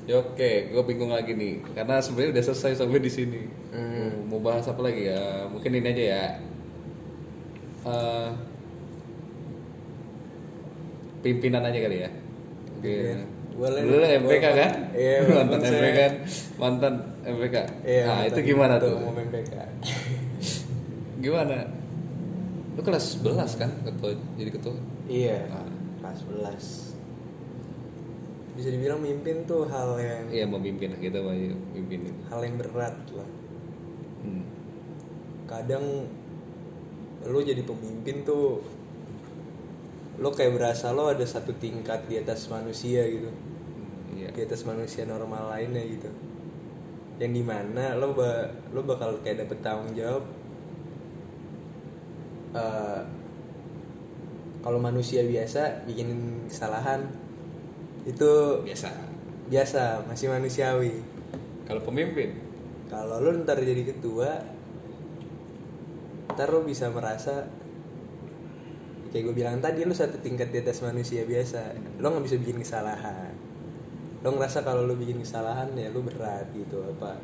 Ya 0.05 0.21
oke, 0.21 0.69
gue 0.69 0.83
bingung 0.85 1.09
lagi 1.09 1.33
nih, 1.33 1.65
karena 1.73 1.97
sebenarnya 1.97 2.37
udah 2.37 2.43
selesai 2.45 2.77
sampai 2.77 3.01
di 3.01 3.09
sini. 3.09 3.41
Hmm. 3.73 4.29
Mau, 4.29 4.37
mau 4.37 4.53
bahas 4.53 4.69
apa 4.69 4.85
lagi 4.85 5.09
ya? 5.09 5.49
Mungkin 5.49 5.81
ini 5.81 5.87
aja 5.89 6.03
ya. 6.13 6.25
Eh, 7.89 8.29
pimpinan 11.25 11.65
aja 11.65 11.79
kali 11.81 12.05
ya. 12.05 12.09
Oke. 12.77 12.85
Iya. 12.85 13.17
Boleh. 13.57 13.81
Lu 13.81 13.97
MPK 13.97 14.45
kan? 14.45 14.71
Iya, 14.93 15.17
mantan 15.41 15.59
MPK 15.73 15.97
kan? 15.97 16.13
Mantan 16.61 16.93
MPK. 17.25 17.55
Iya, 17.81 18.05
nah, 18.05 18.21
itu 18.29 18.39
gimana 18.45 18.77
tuh? 18.77 18.93
umum 19.01 19.17
MPK. 19.17 19.53
Gimana? 21.25 21.65
Lu 22.75 22.81
kelas 22.81 23.17
11 23.17 23.57
kan 23.57 23.71
ketua 23.81 24.13
jadi 24.35 24.51
ketua? 24.51 24.77
iya 25.05 25.41
Ah. 25.49 25.65
kelas 25.99 26.21
11 26.21 26.93
bisa 28.53 28.69
dibilang 28.69 29.01
mimpin 29.01 29.41
tuh 29.43 29.65
hal 29.65 29.97
yang 29.97 30.29
Iya, 30.29 30.45
memimpin 30.45 30.93
kita 30.95 31.17
mau 31.19 31.33
mimpin. 31.71 32.07
hal 32.25 32.39
yang 32.41 32.55
berat 32.55 32.93
lah 33.11 33.29
Hmm. 34.21 34.45
kadang 35.45 36.07
lo 37.23 37.39
jadi 37.39 37.61
pemimpin 37.61 38.21
tuh 38.21 38.61
lo 40.15 40.29
kayak 40.29 40.55
berasa 40.55 40.89
lo 40.89 41.05
ada 41.07 41.21
satu 41.21 41.53
tingkat 41.53 42.05
di 42.05 42.17
atas 42.17 42.47
manusia 42.47 43.01
gitu 43.03 43.29
Iya. 44.11 44.29
di 44.31 44.41
atas 44.41 44.61
manusia 44.61 45.03
normal 45.03 45.51
lainnya 45.51 45.83
gitu 45.83 46.09
yang 47.17 47.31
di 47.31 47.41
mana 47.41 47.93
lo 47.93 48.11
ba 48.11 48.45
lo 48.69 48.81
bakal 48.81 49.19
kayak 49.19 49.41
dapet 49.41 49.57
tanggung 49.59 49.93
jawab 49.93 50.23
Eh, 52.55 53.01
kalau 54.63 54.79
manusia 54.79 55.21
biasa 55.27 55.83
bikin 55.83 56.41
kesalahan 56.47 57.03
itu 58.07 58.63
Biasa. 58.63 58.89
biasa 59.51 60.07
masih 60.07 60.31
manusiawi. 60.31 60.95
Kalau 61.67 61.81
pemimpin, 61.83 62.31
kalau 62.87 63.19
lo 63.19 63.35
ntar 63.43 63.59
jadi 63.59 63.83
ketua 63.83 64.39
ntar 66.31 66.47
lo 66.49 66.63
bisa 66.63 66.87
merasa 66.89 67.45
kayak 69.11 69.23
gue 69.31 69.35
bilang 69.35 69.59
tadi 69.59 69.83
lo 69.83 69.93
satu 69.95 70.17
tingkat 70.23 70.49
di 70.55 70.63
atas 70.63 70.79
manusia 70.79 71.27
biasa. 71.27 71.75
Lo 71.99 72.15
nggak 72.15 72.23
bisa 72.23 72.37
bikin 72.39 72.63
kesalahan. 72.63 73.35
Lo 74.23 74.31
ngerasa 74.31 74.63
kalau 74.63 74.87
lo 74.87 74.95
bikin 74.95 75.19
kesalahan 75.21 75.75
ya 75.75 75.91
lo 75.91 75.99
berat 76.01 76.47
gitu 76.55 76.79
apa 76.87 77.19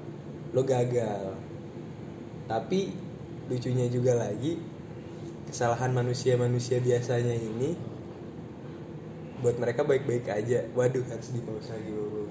lo 0.51 0.61
gagal. 0.67 1.39
Tapi 2.51 2.91
lucunya 3.47 3.87
juga 3.87 4.19
lagi 4.19 4.70
kesalahan 5.51 5.91
manusia-manusia 5.91 6.79
biasanya 6.79 7.35
ini 7.35 7.75
buat 9.41 9.57
mereka 9.57 9.83
baik-baik 9.83 10.25
aja 10.29 10.63
waduh 10.71 11.03
harus 11.09 11.29
di 11.33 11.41
pause 11.41 11.69
lagi 11.69 11.91
Bobo. 11.91 12.29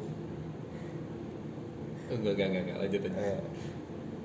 enggak 2.10 2.32
enggak 2.34 2.46
enggak, 2.48 2.62
enggak. 2.64 2.76
lanjut 2.80 3.00
aja. 3.04 3.18
Eh, 3.20 3.40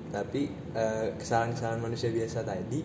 tapi 0.08 0.42
eh, 0.72 1.06
kesalahan-kesalahan 1.18 1.82
manusia 1.82 2.08
biasa 2.10 2.40
tadi 2.42 2.80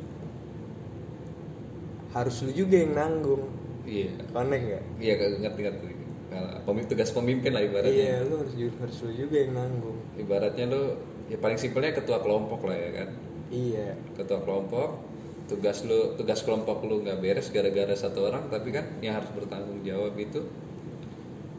harus 2.12 2.36
lu 2.44 2.52
juga 2.52 2.76
yang 2.76 2.94
nanggung 2.94 3.44
Iya, 3.82 4.14
connect 4.30 4.64
gak? 4.70 4.84
iya 5.02 5.14
ngerti 5.18 5.62
ngerti. 5.66 5.86
Kalau 6.32 6.52
pemimpin 6.64 6.90
tugas 6.94 7.10
pemimpin 7.12 7.52
lah 7.52 7.66
ibaratnya. 7.66 7.92
Iya, 7.92 8.16
lu 8.30 8.34
harus 8.40 8.54
harus 8.54 8.98
lu 9.04 9.12
juga 9.26 9.36
yang 9.42 9.52
nanggung. 9.58 9.98
Ibaratnya 10.16 10.66
lu 10.70 10.82
ya 11.28 11.38
paling 11.42 11.58
simpelnya 11.58 11.92
ketua 11.92 12.22
kelompok 12.22 12.70
lah 12.70 12.78
ya 12.78 12.90
kan. 12.94 13.10
Iya, 13.50 13.98
Ketua 14.16 14.40
kelompok, 14.46 15.02
tugas 15.52 15.84
lu 15.84 16.16
tugas 16.16 16.40
kelompok 16.42 16.88
lu 16.88 17.04
nggak 17.04 17.20
beres 17.20 17.52
gara-gara 17.52 17.92
satu 17.92 18.32
orang, 18.32 18.48
tapi 18.48 18.72
kan 18.72 18.88
yang 19.04 19.20
harus 19.20 19.28
bertanggung 19.36 19.84
jawab 19.84 20.16
itu 20.16 20.40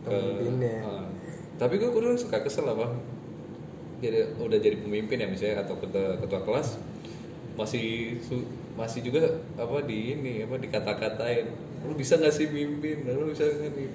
Pemimpinnya. 0.02 0.82
Ah. 0.82 1.06
tapi 1.60 1.78
gue 1.78 1.92
kurang 1.92 2.18
suka 2.18 2.42
kesel 2.42 2.66
apa 2.66 2.90
jadi 4.02 4.34
udah 4.34 4.58
jadi 4.58 4.82
pemimpin 4.82 5.14
ya 5.14 5.30
misalnya 5.30 5.62
atau 5.62 5.78
ketua, 5.78 6.18
ketua 6.18 6.42
kelas 6.42 6.74
masih 7.54 8.18
su- 8.18 8.48
masih 8.74 9.06
juga 9.06 9.38
apa 9.54 9.84
di 9.86 10.16
ini 10.18 10.42
apa 10.42 10.58
dikata-katain 10.58 11.46
lu 11.86 11.94
bisa 11.94 12.18
nggak 12.18 12.34
sih 12.34 12.50
mimpin 12.50 13.06
lu 13.06 13.30
bisa 13.30 13.46
nggak 13.46 13.78
nih 13.78 13.88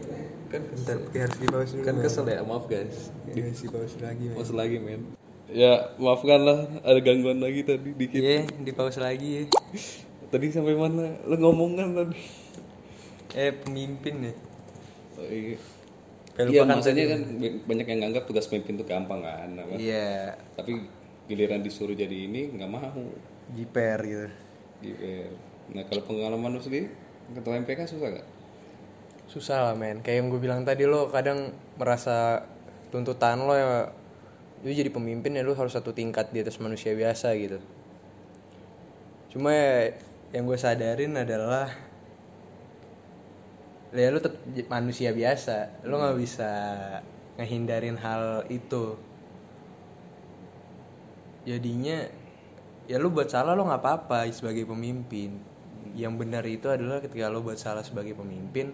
kan 0.48 0.62
bentar, 0.64 0.96
kesel, 0.96 0.98
kayak 1.12 1.24
harus 1.28 1.72
dulu. 1.76 1.84
kan 1.84 1.96
kesel 2.00 2.24
ya 2.24 2.40
maaf 2.48 2.66
guys 2.72 3.12
Kayak 3.28 3.52
harus 3.68 3.94
lagi, 4.00 4.24
men. 4.32 4.48
lagi 4.56 4.78
men 4.80 5.02
ya 5.48 5.96
maafkan 5.96 6.44
lah 6.44 6.60
ada 6.84 7.00
gangguan 7.00 7.40
lagi 7.40 7.64
tadi 7.64 7.90
dikit 7.96 8.20
Iya, 8.20 8.44
di 8.62 8.72
pause 8.76 9.00
lagi 9.00 9.28
ya. 9.28 9.44
tadi 10.32 10.52
sampai 10.52 10.76
mana 10.76 11.08
lu 11.24 11.36
ngomong 11.40 11.72
kan 11.80 11.88
tadi 11.96 12.20
Eh, 13.38 13.54
pemimpin 13.54 14.32
ya. 14.32 14.34
oh, 15.20 15.28
iya 15.30 15.58
Iya 16.38 16.62
maksudnya 16.70 17.06
kan 17.10 17.22
banyak 17.66 17.86
yang 17.90 18.00
nganggap 18.06 18.24
tugas 18.30 18.46
pemimpin 18.46 18.78
itu 18.78 18.86
gampang 18.86 19.26
kan? 19.26 19.50
Iya, 19.78 20.38
tapi 20.54 20.86
giliran 21.28 21.66
disuruh 21.66 21.98
jadi 21.98 22.30
ini 22.30 22.56
nggak 22.56 22.70
mau 22.72 23.04
jiper 23.52 24.00
gitu. 24.06 24.28
gitu 24.80 25.28
nah 25.76 25.84
kalau 25.92 26.04
pengalaman 26.08 26.56
lu 26.56 26.62
sendiri 26.64 26.88
ketua 27.36 27.60
MPK 27.60 27.90
susah 27.92 28.10
gak? 28.16 28.28
Susah 29.28 29.58
lah, 29.68 29.76
men. 29.76 30.00
Kayak 30.00 30.24
yang 30.24 30.28
gue 30.32 30.40
bilang 30.40 30.62
tadi 30.64 30.88
lo 30.88 31.12
kadang 31.12 31.52
merasa 31.76 32.48
tuntutan 32.88 33.44
lo 33.44 33.52
ya 33.52 33.92
lu 34.66 34.74
jadi 34.74 34.90
pemimpin 34.90 35.38
ya 35.38 35.46
lu 35.46 35.54
harus 35.54 35.78
satu 35.78 35.94
tingkat 35.94 36.34
di 36.34 36.42
atas 36.42 36.58
manusia 36.58 36.98
biasa 36.98 37.34
gitu. 37.38 37.62
Cuma 39.30 39.54
ya, 39.54 39.94
yang 40.34 40.50
gue 40.50 40.58
sadarin 40.58 41.14
adalah 41.14 41.70
ya 43.94 44.10
lu 44.10 44.20
tetap 44.20 44.42
manusia 44.68 45.14
biasa, 45.14 45.86
lu 45.86 46.02
nggak 46.02 46.18
bisa 46.18 46.52
ngehindarin 47.38 47.98
hal 48.02 48.50
itu. 48.50 48.98
Jadinya 51.46 52.04
ya 52.90 52.98
lu 52.98 53.14
buat 53.14 53.30
salah 53.30 53.54
lo 53.54 53.68
nggak 53.68 53.82
apa-apa 53.84 54.26
sebagai 54.34 54.66
pemimpin. 54.66 55.38
Yang 55.94 56.14
benar 56.18 56.44
itu 56.46 56.68
adalah 56.68 57.00
ketika 57.00 57.30
lo 57.30 57.46
buat 57.46 57.62
salah 57.62 57.86
sebagai 57.86 58.18
pemimpin, 58.18 58.74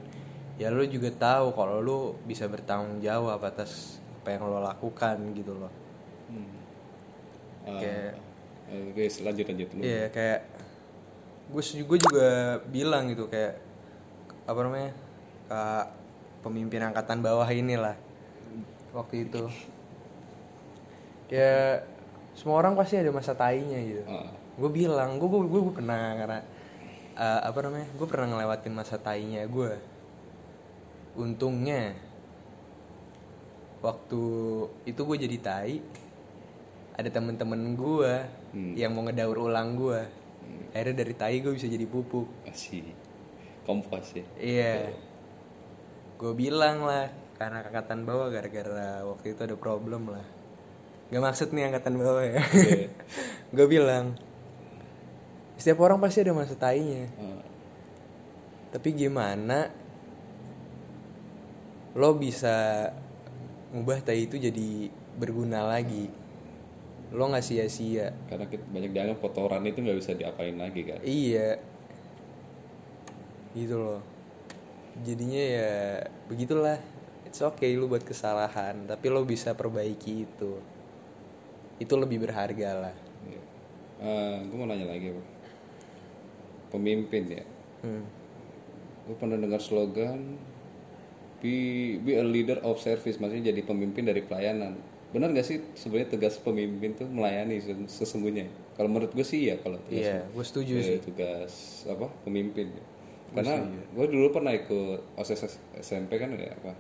ya 0.58 0.72
lo 0.74 0.82
juga 0.88 1.12
tahu 1.14 1.54
kalau 1.54 1.84
lo 1.84 2.18
bisa 2.26 2.48
bertanggung 2.50 3.04
jawab 3.04 3.44
atas 3.44 4.03
apa 4.24 4.40
yang 4.40 4.48
lo 4.48 4.64
lakukan 4.64 5.20
gitu 5.36 5.52
loh. 5.52 5.68
Uh, 7.68 7.76
Kayak- 7.76 8.16
uh, 8.72 8.88
guys 8.96 9.20
lanjut 9.20 9.46
lanjut 9.52 9.68
Iya 9.84 10.08
kayak 10.08 10.40
gue 11.52 11.64
gue 11.84 12.00
juga 12.00 12.30
bilang 12.72 13.12
gitu 13.12 13.28
kayak 13.28 13.60
apa 14.48 14.60
namanya 14.64 14.92
ke 15.52 15.62
pemimpin 16.48 16.88
angkatan 16.88 17.20
bawah 17.20 17.48
inilah 17.52 18.00
waktu 18.96 19.28
itu. 19.28 19.44
Ya 21.34 21.82
semua 22.38 22.62
orang 22.62 22.78
pasti 22.78 22.94
ada 22.94 23.10
masa 23.10 23.34
tainya 23.34 23.80
gitu. 23.82 24.06
Ah. 24.06 24.30
gue 24.54 24.70
bilang 24.70 25.18
gue 25.18 25.26
gue 25.26 25.50
gue 25.50 25.74
pernah 25.74 26.14
karena 26.14 26.40
eh, 27.18 27.42
apa 27.42 27.58
namanya 27.66 27.90
gue 27.90 28.06
pernah 28.06 28.28
ngelewatin 28.30 28.70
masa 28.70 29.02
tainya 29.02 29.42
gue 29.50 29.82
untungnya 31.18 31.98
waktu 33.84 34.22
itu 34.86 35.02
gue 35.04 35.18
jadi 35.20 35.38
tai 35.38 35.76
ada 36.94 37.10
temen-temen 37.10 37.76
gue 37.76 38.14
Hmm. 38.54 38.74
yang 38.74 38.94
mau 38.94 39.02
ngedaur 39.02 39.34
ulang 39.42 39.74
gue 39.74 39.98
akhirnya 40.72 40.96
dari 40.96 41.14
tai 41.14 41.36
gue 41.40 41.52
bisa 41.52 41.66
jadi 41.66 41.84
pupuk 41.84 42.30
Asih. 42.46 42.86
Kompos 43.64 44.14
ya. 44.14 44.22
iya 44.38 44.74
gue 46.16 46.34
bilang 46.34 46.82
lah 46.82 47.10
karena 47.34 47.60
angkatan 47.62 48.04
bawah 48.04 48.30
gara-gara 48.30 49.02
waktu 49.04 49.34
itu 49.34 49.42
ada 49.42 49.56
problem 49.56 50.10
lah 50.10 50.22
Gak 51.10 51.18
maksud 51.20 51.50
nih 51.50 51.68
angkatan 51.68 51.98
bawah 51.98 52.22
ya 52.22 52.46
Iya. 52.46 52.88
gue 53.58 53.66
bilang 53.68 54.14
setiap 55.56 55.82
orang 55.82 55.98
pasti 55.98 56.22
ada 56.22 56.32
masa 56.32 56.54
tainya 56.54 57.10
Ah. 57.16 57.42
tapi 58.70 58.94
gimana 58.94 59.74
lo 61.94 62.10
bisa 62.14 62.90
ngubah 63.74 64.00
tai 64.00 64.30
itu 64.30 64.38
jadi 64.38 64.88
berguna 65.18 65.66
lagi 65.66 66.08
lo 67.14 67.30
nggak 67.30 67.46
sia-sia 67.46 68.10
Karena 68.26 68.46
kita 68.46 68.66
banyak 68.70 68.90
dianggap 68.90 69.18
kotoran 69.22 69.62
itu 69.66 69.82
nggak 69.82 69.98
bisa 70.02 70.12
diapain 70.14 70.58
lagi 70.58 70.82
kan. 70.82 70.98
iya 71.02 71.58
gitu 73.54 73.78
loh 73.78 74.02
jadinya 75.02 75.42
ya 75.42 75.74
begitulah 76.26 76.78
it's 77.26 77.42
okay 77.42 77.74
lu 77.74 77.86
buat 77.86 78.02
kesalahan 78.02 78.86
tapi 78.86 79.10
lo 79.10 79.22
bisa 79.26 79.54
perbaiki 79.54 80.26
itu 80.26 80.58
itu 81.78 81.94
lebih 81.94 82.22
berharga 82.22 82.90
lah 82.90 82.96
gue 83.26 83.42
Eh, 84.04 84.36
mau 84.52 84.68
nanya 84.68 84.92
lagi, 84.92 85.16
Bang. 85.16 85.28
Pemimpin 86.68 87.24
ya. 87.40 87.44
hmm. 87.88 88.04
Gue 89.08 89.16
pernah 89.16 89.40
dengar 89.40 89.64
slogan 89.64 90.36
be 91.44 91.56
be 92.00 92.16
a 92.16 92.24
leader 92.24 92.64
of 92.64 92.80
service, 92.80 93.20
maksudnya 93.20 93.52
jadi 93.52 93.62
pemimpin 93.68 94.08
dari 94.08 94.24
pelayanan. 94.24 94.80
Benar 95.12 95.30
gak 95.36 95.46
sih 95.46 95.60
sebenarnya 95.76 96.16
tugas 96.16 96.40
pemimpin 96.40 96.96
tuh 96.96 97.06
melayani 97.06 97.60
ses- 97.60 97.92
sesungguhnya? 97.92 98.48
Kalau 98.80 98.90
menurut 98.90 99.12
gue 99.12 99.22
sih 99.22 99.52
iya 99.52 99.60
kalau 99.60 99.78
tugas 99.86 100.08
iya 100.10 100.24
gue 100.26 100.42
setuju 100.42 100.74
eh, 100.74 100.84
sih 100.88 100.98
tugas 101.04 101.52
apa 101.86 102.08
pemimpin. 102.24 102.72
Karena 103.36 103.60
gue 103.94 104.06
dulu 104.08 104.28
pernah 104.32 104.56
ikut 104.56 105.20
OSIS 105.20 105.60
SMP 105.78 106.18
kan 106.18 106.32
ya 106.34 106.56
apa 106.56 106.74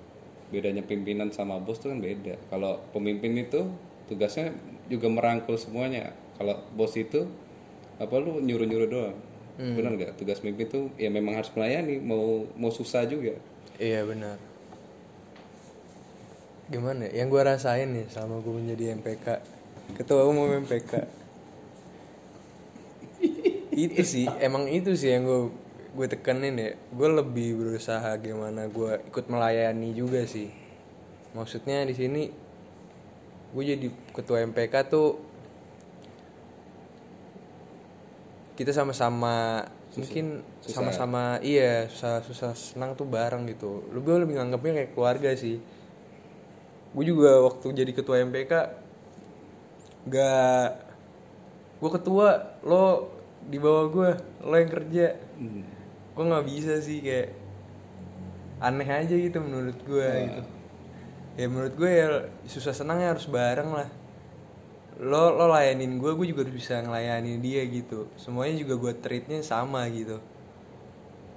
bedanya 0.49 0.85
pimpinan 0.85 1.29
sama 1.29 1.59
bos 1.59 1.77
tuh 1.83 1.91
kan 1.91 1.99
beda. 1.99 2.39
Kalau 2.49 2.79
pemimpin 2.95 3.35
itu 3.35 3.67
tugasnya 4.07 4.53
juga 4.87 5.11
merangkul 5.11 5.59
semuanya. 5.59 6.13
Kalau 6.39 6.57
bos 6.73 6.95
itu 6.95 7.27
apa 7.99 8.15
lu 8.17 8.39
nyuruh-nyuruh 8.41 8.89
doang. 8.89 9.17
Benar 9.77 9.91
nggak? 9.93 10.11
Tugas 10.17 10.41
pemimpin 10.41 10.65
tuh 10.71 10.89
ya 10.97 11.09
memang 11.13 11.37
harus 11.37 11.53
melayani, 11.53 12.01
mau 12.01 12.49
mau 12.57 12.73
susah 12.73 13.05
juga. 13.05 13.37
Iya 13.77 14.05
benar. 14.05 14.37
Gimana? 16.73 17.05
ya? 17.05 17.21
Yang 17.21 17.27
gue 17.29 17.41
rasain 17.45 17.89
nih 17.93 18.05
selama 18.09 18.41
gue 18.41 18.53
menjadi 18.57 18.83
MPK, 18.97 19.27
ketua 19.93 20.25
umum 20.25 20.49
MPK. 20.65 21.05
itu 23.73 24.01
sih, 24.01 24.25
emang 24.41 24.65
itu 24.65 24.97
sih 24.97 25.13
yang 25.13 25.29
gue 25.29 25.53
gue 25.93 26.07
tekenin 26.09 26.57
ya. 26.57 26.73
Gue 26.89 27.09
lebih 27.13 27.61
berusaha 27.61 28.17
gimana 28.17 28.65
gue 28.65 29.05
ikut 29.05 29.25
melayani 29.29 29.93
juga 29.93 30.25
sih. 30.25 30.49
Maksudnya 31.37 31.85
di 31.85 31.93
sini 31.93 32.33
gue 33.53 33.63
jadi 33.63 33.87
ketua 34.17 34.41
MPK 34.49 34.73
tuh 34.89 35.21
kita 38.57 38.73
sama-sama 38.73 39.65
mungkin 39.93 40.41
sama-sama 40.65 41.37
iya 41.45 41.85
susah 41.85 42.25
susah 42.25 42.51
senang 42.57 42.97
tuh 42.97 43.05
bareng 43.05 43.45
gitu 43.45 43.85
lu 43.93 44.01
gue 44.01 44.25
lebih 44.25 44.41
nganggapnya 44.41 44.73
kayak 44.81 44.91
keluarga 44.97 45.29
sih 45.37 45.61
gue 46.93 47.03
juga 47.09 47.41
waktu 47.41 47.73
jadi 47.73 47.91
ketua 47.91 48.21
MPK 48.21 48.53
gak 50.13 50.69
gue 51.81 51.89
ketua 51.99 52.59
lo 52.63 53.09
di 53.43 53.59
bawah 53.59 53.85
gue 53.91 54.09
lo 54.47 54.55
yang 54.55 54.71
kerja. 54.71 55.07
Gue 56.13 56.23
nggak 56.23 56.45
bisa 56.47 56.79
sih 56.79 57.03
kayak 57.03 57.35
aneh 58.63 58.87
aja 58.87 59.15
gitu 59.15 59.43
menurut 59.43 59.75
gue 59.83 60.09
gitu. 60.29 60.41
Ya 61.35 61.45
menurut 61.49 61.73
gue 61.75 61.91
ya 61.91 62.07
susah 62.47 62.71
senangnya 62.71 63.17
harus 63.17 63.27
bareng 63.27 63.73
lah. 63.73 63.89
Lo 65.01 65.33
lo 65.35 65.51
layanin 65.51 65.99
gue 65.99 66.11
gue 66.15 66.27
juga 66.31 66.47
harus 66.47 66.55
bisa 66.55 66.79
ngelayanin 66.79 67.41
dia 67.43 67.65
gitu. 67.67 68.07
Semuanya 68.15 68.55
juga 68.63 68.79
gue 68.79 68.93
treatnya 69.03 69.43
sama 69.43 69.83
gitu. 69.91 70.23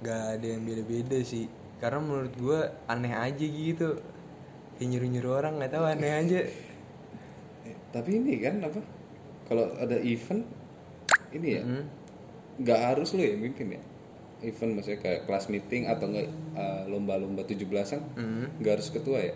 Gak 0.05 0.39
ada 0.39 0.47
yang 0.47 0.63
beda-beda 0.63 1.19
sih. 1.25 1.51
Karena 1.81 1.99
menurut 1.99 2.33
gue 2.37 2.59
aneh 2.87 3.13
aja 3.17 3.45
gitu 3.45 3.99
kayak 4.77 4.89
nyuruh-nyuruh 4.93 5.33
orang 5.33 5.53
nggak 5.59 5.73
tahu 5.73 5.85
aneh 5.85 6.13
aja 6.13 6.41
tapi 7.87 8.19
ini 8.19 8.37
kan 8.43 8.61
apa? 8.61 8.81
Kalau 9.47 9.63
ada 9.79 9.95
event 10.03 10.43
ini 11.31 11.49
ya 11.57 11.63
nggak 12.57 12.79
harus 12.83 13.15
lo 13.15 13.23
yang 13.23 13.41
mimpin 13.41 13.79
ya. 13.79 13.81
Event 14.43 14.77
maksudnya 14.77 15.01
kayak 15.01 15.25
kelas 15.25 15.49
meeting 15.49 15.89
atau 15.89 16.05
enggak 16.11 16.29
eh, 16.29 16.81
lomba-lomba 16.91 17.41
17-an 17.47 18.01
nggak 18.59 18.73
harus 18.77 18.89
ketua 18.93 19.19
ya. 19.23 19.35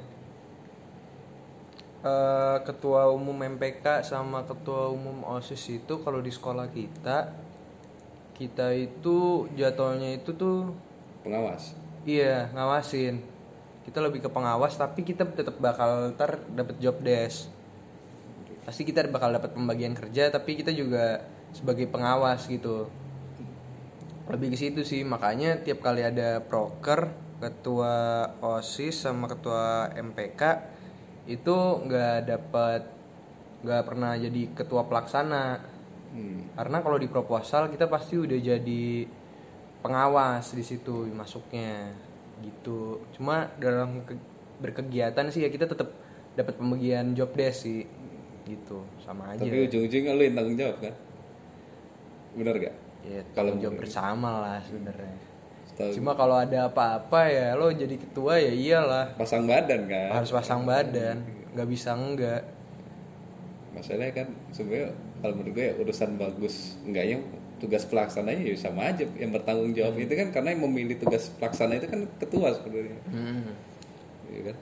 Eh, 2.02 2.58
ketua 2.66 3.14
umum 3.14 3.38
MPK 3.38 4.02
sama 4.02 4.42
ketua 4.42 4.90
umum 4.90 5.22
OSIS 5.22 5.82
itu 5.82 5.94
kalau 6.02 6.18
di 6.18 6.34
sekolah 6.34 6.66
kita 6.70 7.30
kita 8.34 8.74
itu 8.74 9.46
jatuhnya 9.54 10.18
itu 10.18 10.34
tuh 10.34 10.74
Pengawas. 11.22 11.78
iya 12.10 12.50
ngawasin 12.58 13.22
kita 13.82 14.00
lebih 14.02 14.22
ke 14.22 14.30
pengawas 14.30 14.78
tapi 14.78 15.02
kita 15.02 15.26
tetap 15.26 15.58
bakal 15.58 16.14
ntar 16.14 16.42
dapat 16.54 16.78
job 16.78 17.02
desk. 17.02 17.50
Pasti 18.62 18.86
kita 18.86 19.10
bakal 19.10 19.34
dapat 19.34 19.58
pembagian 19.58 19.98
kerja 19.98 20.30
tapi 20.30 20.54
kita 20.60 20.70
juga 20.70 21.26
sebagai 21.52 21.90
pengawas 21.90 22.46
gitu. 22.46 22.88
Lebih 24.30 24.54
ke 24.54 24.58
situ 24.58 24.82
sih 24.86 25.02
makanya 25.02 25.60
tiap 25.60 25.82
kali 25.82 26.06
ada 26.06 26.40
proker 26.40 27.12
ketua 27.42 28.30
osis 28.40 29.10
sama 29.10 29.26
ketua 29.26 29.90
MPK 29.98 30.42
itu 31.26 31.58
nggak 31.90 32.18
dapat 32.30 32.82
nggak 33.66 33.82
pernah 33.86 34.14
jadi 34.18 34.42
ketua 34.54 34.86
pelaksana. 34.86 35.74
Hmm. 36.12 36.44
karena 36.60 36.84
kalau 36.84 37.00
di 37.00 37.08
proposal 37.08 37.72
kita 37.72 37.88
pasti 37.88 38.20
udah 38.20 38.36
jadi 38.36 39.08
pengawas 39.80 40.52
di 40.52 40.60
situ 40.60 41.08
masuknya 41.16 41.88
gitu. 42.42 43.02
Cuma 43.16 43.50
dalam 43.58 44.04
ke- 44.06 44.20
berkegiatan 44.62 45.26
sih 45.30 45.46
ya 45.46 45.50
kita 45.50 45.66
tetap 45.66 45.90
dapat 46.36 46.54
pembagian 46.58 47.14
job 47.14 47.34
desk 47.34 47.66
sih 47.70 47.86
gitu. 48.46 48.84
Sama 49.02 49.34
aja. 49.34 49.42
Tapi 49.46 49.70
ujung-ujungnya 49.70 50.14
lo 50.18 50.22
yang 50.22 50.36
tanggung 50.36 50.58
jawab 50.58 50.78
kan? 50.82 50.94
Bener 52.36 52.56
gak? 52.58 52.76
ya 53.02 53.22
kalau 53.34 53.58
jawab 53.58 53.82
bersama 53.82 54.46
lah 54.46 54.60
sebenarnya. 54.62 55.18
Cuma 55.98 56.14
kalau 56.14 56.38
ada 56.38 56.70
apa-apa 56.70 57.26
ya 57.26 57.58
lo 57.58 57.74
jadi 57.74 57.98
ketua 57.98 58.38
ya 58.38 58.54
iyalah. 58.54 59.18
Pasang 59.18 59.50
badan 59.50 59.90
kan? 59.90 60.22
harus 60.22 60.30
pasang 60.30 60.62
badan. 60.62 61.26
Nggak 61.58 61.68
bisa 61.68 61.98
enggak 61.98 62.42
Masalahnya 63.72 64.14
kan 64.14 64.28
sebenarnya 64.52 64.92
kalau 65.24 65.34
menurut 65.40 65.54
gue 65.56 65.66
ya 65.72 65.74
urusan 65.80 66.20
bagus 66.20 66.76
enggaknya 66.84 67.18
tugas 67.62 67.86
pelaksananya 67.86 68.42
ya 68.42 68.58
sama 68.58 68.90
aja 68.90 69.06
yang 69.16 69.30
bertanggung 69.30 69.78
jawab 69.78 70.02
itu 70.02 70.10
kan 70.18 70.34
karena 70.34 70.58
yang 70.58 70.66
memilih 70.66 70.98
tugas 70.98 71.30
pelaksana 71.38 71.78
itu 71.78 71.86
kan 71.86 72.10
ketua 72.18 72.58
sebenarnya. 72.58 73.00
Hmm. 73.14 73.54
Iya 74.34 74.42
kan? 74.50 74.58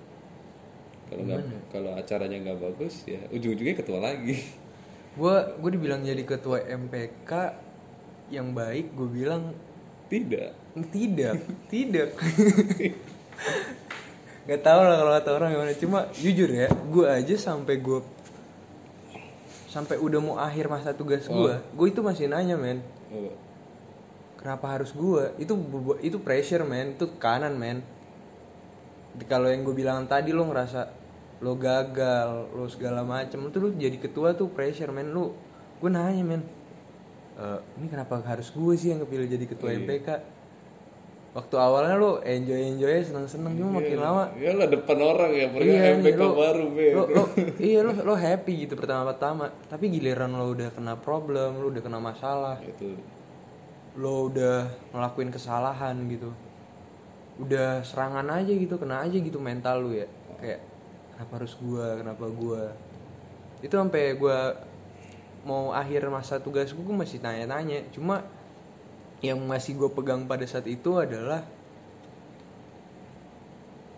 Kalau 1.10 1.24
nggak 1.26 1.42
kalau 1.72 1.92
acaranya 1.96 2.38
nggak 2.44 2.60
bagus 2.60 3.08
ya 3.08 3.24
ujung-ujungnya 3.32 3.76
ketua 3.80 4.00
lagi. 4.04 4.38
Gue 5.20 5.36
gue 5.58 5.72
dibilang 5.74 6.06
jadi 6.06 6.22
ketua 6.22 6.64
MPK 6.70 7.32
yang 8.30 8.54
baik 8.54 8.94
gue 8.94 9.10
bilang 9.10 9.56
tidak. 10.06 10.54
Tidak 10.76 11.36
tidak. 11.74 12.14
Nggak 14.46 14.62
tahu 14.62 14.80
lah 14.86 14.96
kalau 15.02 15.12
kata 15.18 15.30
orang 15.34 15.50
gimana. 15.58 15.74
Cuma 15.76 16.00
jujur 16.14 16.50
ya 16.54 16.70
gue 16.70 17.06
aja 17.10 17.36
sampai 17.36 17.82
gue 17.82 18.00
sampai 19.70 20.02
udah 20.02 20.20
mau 20.20 20.36
akhir 20.42 20.66
masa 20.66 20.92
tugas 20.92 21.30
gue 21.30 21.54
gue 21.54 21.88
itu 21.88 22.02
masih 22.02 22.26
nanya 22.26 22.58
men. 22.58 22.82
Oh, 23.14 23.34
kenapa 24.36 24.66
harus 24.74 24.90
gue 24.92 25.30
itu 25.38 25.54
itu 26.02 26.18
pressure 26.18 26.66
men. 26.66 26.98
Itu 26.98 27.14
kanan 27.22 27.54
men. 27.54 27.86
Kalau 29.30 29.46
yang 29.46 29.62
gue 29.62 29.76
bilang 29.78 30.10
tadi 30.10 30.34
lo 30.34 30.50
ngerasa 30.50 30.90
lo 31.40 31.54
gagal 31.56 32.52
lo 32.52 32.66
segala 32.68 33.06
macem 33.06 33.40
itu 33.46 33.58
lo 33.62 33.70
jadi 33.72 33.98
ketua 34.02 34.34
tuh 34.34 34.50
pressure 34.50 34.90
men. 34.90 35.14
Lu 35.14 35.38
gue 35.80 35.90
nanya 35.90 36.26
men 36.26 36.42
"Eh, 37.40 37.60
ini 37.80 37.88
kenapa 37.88 38.20
harus 38.26 38.50
gue 38.52 38.74
sih 38.76 38.92
yang 38.92 39.06
kepilih 39.06 39.30
jadi 39.30 39.46
ketua 39.48 39.70
MPK 39.72 40.08
waktu 41.30 41.56
awalnya 41.62 41.94
lu 41.94 42.18
enjoy 42.26 42.58
enjoy 42.74 43.06
seneng 43.06 43.30
seneng 43.30 43.54
cuma 43.54 43.78
makin 43.78 44.02
lama 44.02 44.34
ya 44.34 44.50
lah 44.58 44.66
depan 44.66 44.98
orang 44.98 45.32
ya 45.32 45.48
pergi 45.54 45.70
iya 45.70 45.82
MPK 46.02 46.18
lo, 46.18 46.30
baru 46.34 46.66
be. 46.74 46.88
lo, 46.90 47.04
lo, 47.06 47.24
iya 47.62 47.80
lo 47.86 47.94
lo 47.94 48.14
happy 48.18 48.66
gitu 48.66 48.74
pertama 48.74 49.14
pertama 49.14 49.54
tapi 49.70 49.94
giliran 49.94 50.34
lo 50.34 50.50
udah 50.50 50.74
kena 50.74 50.98
problem 50.98 51.62
lo 51.62 51.70
udah 51.70 51.82
kena 51.86 52.02
masalah 52.02 52.58
itu. 52.66 52.98
lo 54.00 54.32
udah 54.32 54.70
ngelakuin 54.96 55.28
kesalahan 55.34 55.96
gitu. 56.08 56.32
Udah 57.40 57.84
serangan 57.84 58.28
aja 58.32 58.52
gitu 58.52 58.76
kena 58.80 59.04
aja 59.04 59.18
gitu 59.20 59.40
mental 59.42 59.84
lu 59.84 59.92
ya. 59.96 60.08
Kayak 60.40 60.62
kenapa 61.16 61.34
harus 61.42 61.54
gua 61.60 62.00
kenapa 62.00 62.26
gua? 62.32 62.64
Itu 63.60 63.76
sampai 63.76 64.16
gua 64.16 64.56
mau 65.44 65.72
akhir 65.76 66.08
masa 66.12 66.40
tugas 66.40 66.72
gua, 66.72 66.84
gua 66.94 66.98
masih 67.04 67.20
tanya-tanya. 67.20 67.92
Cuma 67.92 68.24
yang 69.20 69.40
masih 69.44 69.76
gue 69.76 69.90
pegang 69.92 70.24
pada 70.24 70.48
saat 70.48 70.64
itu 70.68 70.96
adalah 70.96 71.44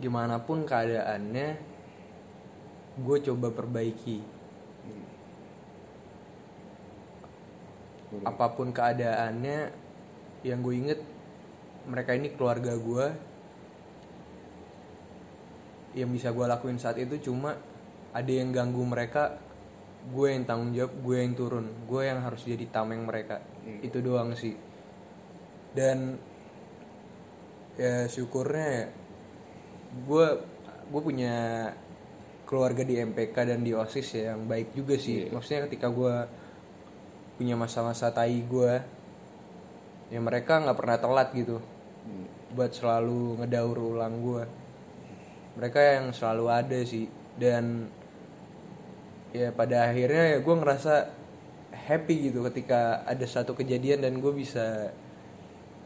gimana 0.02 0.42
pun 0.42 0.66
keadaannya 0.66 1.48
gue 2.98 3.18
coba 3.30 3.54
perbaiki. 3.54 4.18
Apa 8.26 8.58
pun 8.58 8.74
keadaannya 8.74 9.72
yang 10.42 10.60
gue 10.66 10.74
inget 10.74 11.00
mereka 11.86 12.18
ini 12.18 12.34
keluarga 12.34 12.74
gue 12.74 13.06
yang 15.94 16.10
bisa 16.10 16.34
gue 16.34 16.46
lakuin 16.50 16.82
saat 16.82 16.98
itu 16.98 17.22
cuma 17.22 17.56
ada 18.12 18.32
yang 18.32 18.50
ganggu 18.50 18.82
mereka 18.84 19.38
gue 20.02 20.28
yang 20.34 20.50
tanggung 20.50 20.74
jawab 20.74 20.98
gue 20.98 21.18
yang 21.22 21.34
turun 21.38 21.70
gue 21.86 22.02
yang 22.10 22.26
harus 22.26 22.42
jadi 22.42 22.66
tameng 22.74 23.06
mereka. 23.06 23.38
Itu 23.86 24.02
doang 24.02 24.34
sih 24.34 24.71
dan 25.72 26.20
ya 27.80 28.06
syukurnya 28.12 28.92
gue 30.08 30.28
gue 30.92 31.02
punya 31.02 31.72
keluarga 32.44 32.84
di 32.84 33.00
MPK 33.00 33.36
dan 33.48 33.64
di 33.64 33.72
OSIS 33.72 34.08
ya 34.12 34.36
yang 34.36 34.44
baik 34.44 34.76
juga 34.76 35.00
sih. 35.00 35.32
Maksudnya 35.32 35.72
ketika 35.72 35.88
gue 35.88 36.16
punya 37.40 37.56
masa-masa 37.56 38.12
tai 38.12 38.44
gue 38.44 38.74
ya 40.12 40.20
mereka 40.20 40.60
nggak 40.60 40.76
pernah 40.76 40.98
telat 41.00 41.32
gitu 41.32 41.64
buat 42.52 42.76
selalu 42.76 43.40
ngedaur 43.40 43.80
ulang 43.80 44.20
gue 44.20 44.44
mereka 45.56 45.80
yang 45.80 46.12
selalu 46.12 46.46
ada 46.52 46.80
sih. 46.84 47.08
Dan 47.40 47.88
ya 49.32 49.56
pada 49.56 49.88
akhirnya 49.88 50.36
ya 50.36 50.38
gue 50.44 50.56
ngerasa 50.60 50.94
happy 51.72 52.16
gitu 52.32 52.44
ketika 52.52 53.08
ada 53.08 53.24
satu 53.24 53.56
kejadian 53.56 54.04
dan 54.04 54.20
gue 54.20 54.34
bisa 54.36 54.92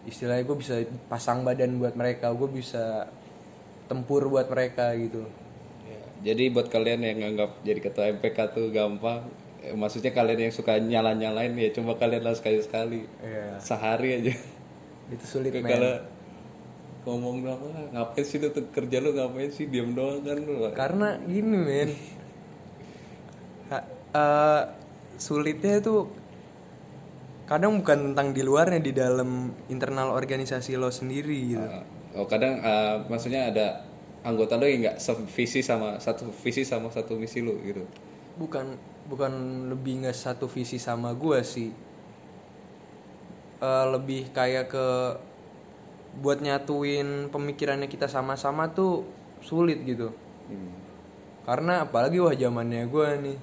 istilahnya 0.05 0.45
gue 0.45 0.57
bisa 0.57 0.75
pasang 1.09 1.41
badan 1.41 1.81
buat 1.81 1.97
mereka 1.97 2.29
gue 2.31 2.49
bisa 2.49 3.09
tempur 3.85 4.29
buat 4.29 4.49
mereka 4.49 4.93
gitu. 4.97 5.25
Ya, 5.85 6.33
jadi 6.33 6.49
buat 6.49 6.69
kalian 6.69 7.01
yang 7.05 7.17
nganggap 7.21 7.61
jadi 7.61 7.79
ketua 7.81 8.09
MPK 8.13 8.37
tuh 8.53 8.69
gampang 8.73 9.25
eh, 9.61 9.73
maksudnya 9.73 10.13
kalian 10.13 10.49
yang 10.49 10.53
suka 10.53 10.77
nyala 10.77 11.13
nyalain 11.13 11.53
ya 11.53 11.69
coba 11.73 11.97
kalian 11.97 12.21
lah 12.25 12.33
sekali 12.37 12.61
sekali 12.61 13.01
Iya. 13.21 13.57
sehari 13.61 14.09
aja. 14.21 14.33
Itu 15.13 15.25
sulit 15.25 15.53
men. 15.53 15.69
kalau 15.69 15.93
ngomong 17.05 17.45
apa 17.45 17.67
ngapain 17.93 18.25
sih 18.25 18.41
lu 18.41 18.49
tuh 18.49 18.65
kerja 18.73 18.97
lu 18.97 19.13
ngapain 19.13 19.53
sih? 19.53 19.69
Diam 19.69 19.93
doang 19.93 20.25
kan 20.25 20.37
lu. 20.41 20.65
Karena 20.73 21.17
gini 21.29 21.57
men. 21.61 21.89
Eh, 24.15 24.63
sulitnya 25.19 25.83
itu 25.83 26.07
kadang 27.45 27.77
bukan 27.77 28.11
tentang 28.11 28.33
di 28.33 28.41
luarnya 28.41 28.81
di 28.81 28.89
dalam 28.89 29.53
internal 29.69 30.09
organisasi 30.17 30.81
lo 30.81 30.89
sendiri 30.89 31.39
gitu. 31.53 31.67
Oh 32.17 32.25
kadang 32.25 32.57
eh, 32.57 32.95
maksudnya 33.05 33.53
ada 33.53 33.85
anggota 34.25 34.57
lu 34.57 34.65
yang 34.65 34.89
nggak 34.89 34.97
sevisi 34.97 35.61
sama 35.61 36.01
satu 36.01 36.33
visi 36.33 36.65
sama 36.65 36.89
satu 36.89 37.13
misi 37.13 37.45
lu 37.45 37.53
gitu. 37.61 37.85
Bukan 38.41 38.73
bukan 39.05 39.33
lebih 39.69 40.01
nggak 40.01 40.17
satu 40.17 40.49
visi 40.49 40.81
sama 40.81 41.13
gue 41.13 41.39
sih. 41.45 41.69
Eh, 43.61 43.85
lebih 43.93 44.33
kayak 44.33 44.73
ke 44.73 44.87
buat 46.17 46.41
nyatuin 46.41 47.29
pemikirannya 47.29 47.85
kita 47.85 48.09
sama-sama 48.09 48.73
tuh 48.73 49.05
sulit 49.45 49.85
gitu. 49.85 50.09
Karena 51.45 51.85
apalagi 51.85 52.17
wah 52.17 52.33
zamannya 52.33 52.89
gue 52.89 53.09
nih 53.21 53.37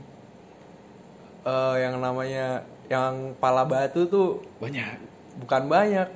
eh, 1.47 1.77
yang 1.87 2.03
namanya 2.03 2.67
yang 2.93 3.33
pala 3.41 3.65
batu 3.65 4.05
tuh 4.05 4.45
banyak. 4.61 5.01
bukan 5.41 5.63
banyak. 5.65 6.09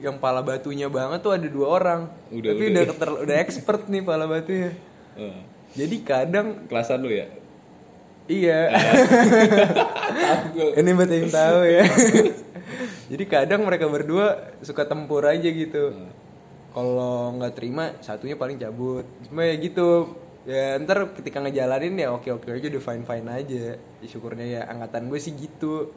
Yang 0.00 0.16
pala 0.18 0.40
batunya 0.40 0.88
banget 0.88 1.20
tuh 1.20 1.36
ada 1.36 1.46
dua 1.46 1.66
orang. 1.68 2.00
Udah, 2.32 2.50
tapi 2.50 2.64
udah. 2.72 2.84
keter- 2.88 3.20
udah 3.28 3.36
expert 3.36 3.82
nih 3.86 4.02
pala 4.02 4.24
batunya. 4.24 4.72
Eh, 5.14 5.38
jadi 5.76 5.96
kadang 6.02 6.64
kelasan 6.66 7.04
lu 7.04 7.12
ya? 7.12 7.28
Iya. 8.24 8.72
Ini 10.80 10.90
buat 10.96 11.10
yang 11.12 11.28
tahu 11.28 11.60
ya. 11.68 11.84
Jadi 13.12 13.24
kadang 13.28 13.68
mereka 13.68 13.84
berdua 13.84 14.56
suka 14.64 14.88
tempur 14.88 15.28
aja 15.28 15.44
gitu. 15.44 15.92
Kalau 16.72 17.36
nggak 17.36 17.52
terima 17.54 17.92
satunya 18.00 18.34
paling 18.34 18.56
cabut. 18.56 19.04
Cuma 19.28 19.44
ya 19.44 19.54
gitu. 19.60 20.16
Ya 20.44 20.76
ntar 20.80 21.12
ketika 21.16 21.40
ngejalanin 21.40 21.96
ya 21.96 22.12
oke 22.12 22.32
oke 22.32 22.48
aja 22.48 22.66
udah 22.68 22.82
fine 22.82 23.04
fine 23.04 23.28
aja. 23.28 23.64
Ya, 23.76 24.06
syukurnya 24.08 24.46
ya 24.48 24.60
angkatan 24.66 25.12
gue 25.12 25.20
sih 25.20 25.36
gitu 25.36 25.92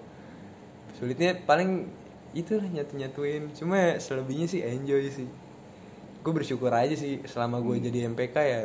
sulitnya 0.98 1.38
paling 1.46 1.86
itulah 2.34 2.66
nyatu 2.66 2.98
nyatuin 2.98 3.54
cuma 3.54 3.78
ya 3.78 3.92
selebihnya 4.02 4.50
sih 4.50 4.62
enjoy 4.66 5.08
sih. 5.14 5.30
Gue 6.26 6.34
bersyukur 6.34 6.74
aja 6.74 6.92
sih 6.98 7.24
selama 7.24 7.62
gue 7.62 7.80
jadi 7.80 8.10
MPK 8.12 8.36
ya 8.36 8.62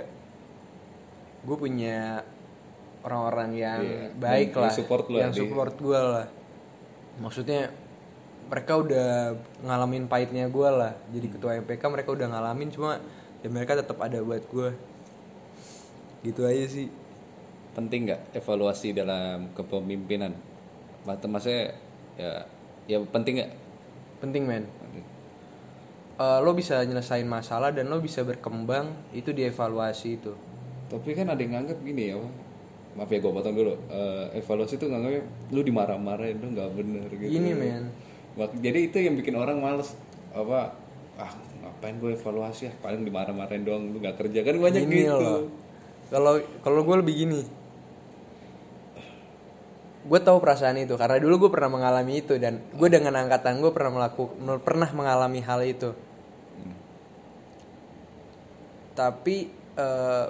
gue 1.43 1.57
punya 1.59 2.23
orang-orang 3.03 3.51
yang 3.59 3.81
Iya, 3.83 4.07
baik 4.15 4.55
yang 4.55 4.63
lah 4.63 4.73
support 4.73 5.05
lu 5.11 5.19
yang 5.21 5.35
support 5.35 5.75
gue 5.79 5.99
lah. 5.99 6.27
Maksudnya 7.21 7.71
mereka 8.51 8.79
udah 8.81 9.37
ngalamin 9.63 10.11
pahitnya 10.11 10.49
gue 10.49 10.69
lah. 10.69 10.93
Jadi 11.13 11.27
ketua 11.31 11.59
MPK 11.63 11.83
mereka 11.93 12.11
udah 12.15 12.27
ngalamin 12.31 12.69
cuma 12.73 12.99
ya 13.43 13.49
mereka 13.51 13.79
tetap 13.79 13.99
ada 13.99 14.23
buat 14.23 14.43
gue 14.47 14.71
gitu 16.23 16.47
aja 16.47 16.65
sih. 16.67 16.87
Penting 17.75 18.11
nggak 18.11 18.39
evaluasi 18.39 18.95
dalam 18.95 19.51
kepemimpinan? 19.55 20.35
Maksudnya 21.07 21.75
ya 22.19 22.45
ya 22.91 22.99
penting 23.09 23.41
nggak? 23.41 23.51
Penting 24.23 24.43
men. 24.47 24.65
Eh, 26.23 26.39
lo 26.45 26.53
bisa 26.55 26.79
nyelesain 26.85 27.27
masalah 27.27 27.73
dan 27.75 27.89
lo 27.89 27.99
bisa 27.99 28.23
berkembang 28.23 28.93
itu 29.17 29.33
dievaluasi 29.35 30.09
itu. 30.21 30.33
Tapi 30.93 31.17
kan 31.17 31.33
ada 31.33 31.41
yang 31.41 31.57
nganggap 31.57 31.79
gini 31.83 32.13
ya 32.13 32.21
maaf 32.93 33.09
ya 33.09 33.19
gue 33.25 33.33
potong 33.33 33.57
dulu. 33.57 33.75
Eh, 33.89 34.39
evaluasi 34.45 34.77
tuh 34.77 34.93
nganggapnya 34.93 35.25
lu 35.51 35.61
dimarah-marahin 35.65 36.37
lu 36.39 36.53
nggak 36.53 36.71
bener 36.77 37.09
gitu. 37.17 37.31
Gini, 37.33 37.51
men. 37.57 37.89
Jadi 38.61 38.79
itu 38.93 38.97
yang 39.01 39.17
bikin 39.17 39.35
orang 39.41 39.59
males. 39.59 39.97
Apa 40.33 40.77
ah 41.17 41.33
ngapain 41.65 41.97
gue 41.97 42.13
evaluasi 42.13 42.69
ah? 42.69 42.75
Paling 42.85 43.03
dimarah-marahin 43.09 43.65
doang 43.65 43.89
lu 43.91 43.99
nggak 43.99 44.21
kerja. 44.21 44.45
Kan 44.45 44.61
banyak 44.61 44.85
Gini 44.85 45.09
gitu. 45.09 45.49
Kalau 46.13 46.35
kalau 46.61 46.81
gue 46.85 46.97
lebih 47.01 47.15
gini. 47.25 47.41
Gue 50.03 50.19
tahu 50.19 50.43
perasaan 50.43 50.83
itu 50.83 50.99
karena 50.99 51.23
dulu 51.23 51.47
gue 51.47 51.51
pernah 51.55 51.79
mengalami 51.79 52.19
itu 52.19 52.35
dan 52.35 52.59
gue 52.75 52.89
dengan 52.91 53.15
angkatan 53.23 53.63
gue 53.63 53.71
pernah 53.71 53.95
melakukan 53.95 54.35
pernah 54.59 54.91
mengalami 54.91 55.39
hal 55.43 55.63
itu. 55.63 55.95
Tapi 58.99 59.37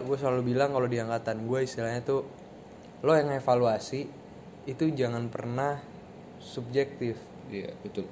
gue 0.02 0.16
selalu 0.16 0.54
bilang 0.54 0.70
kalau 0.70 0.86
di 0.86 1.00
angkatan 1.00 1.48
gue 1.48 1.66
istilahnya 1.66 2.04
tuh 2.04 2.22
lo 3.02 3.12
yang 3.18 3.34
evaluasi 3.34 4.06
itu 4.70 4.84
jangan 4.94 5.26
pernah 5.26 5.82
subjektif. 6.38 7.18
iya 7.50 7.74
betul 7.82 8.06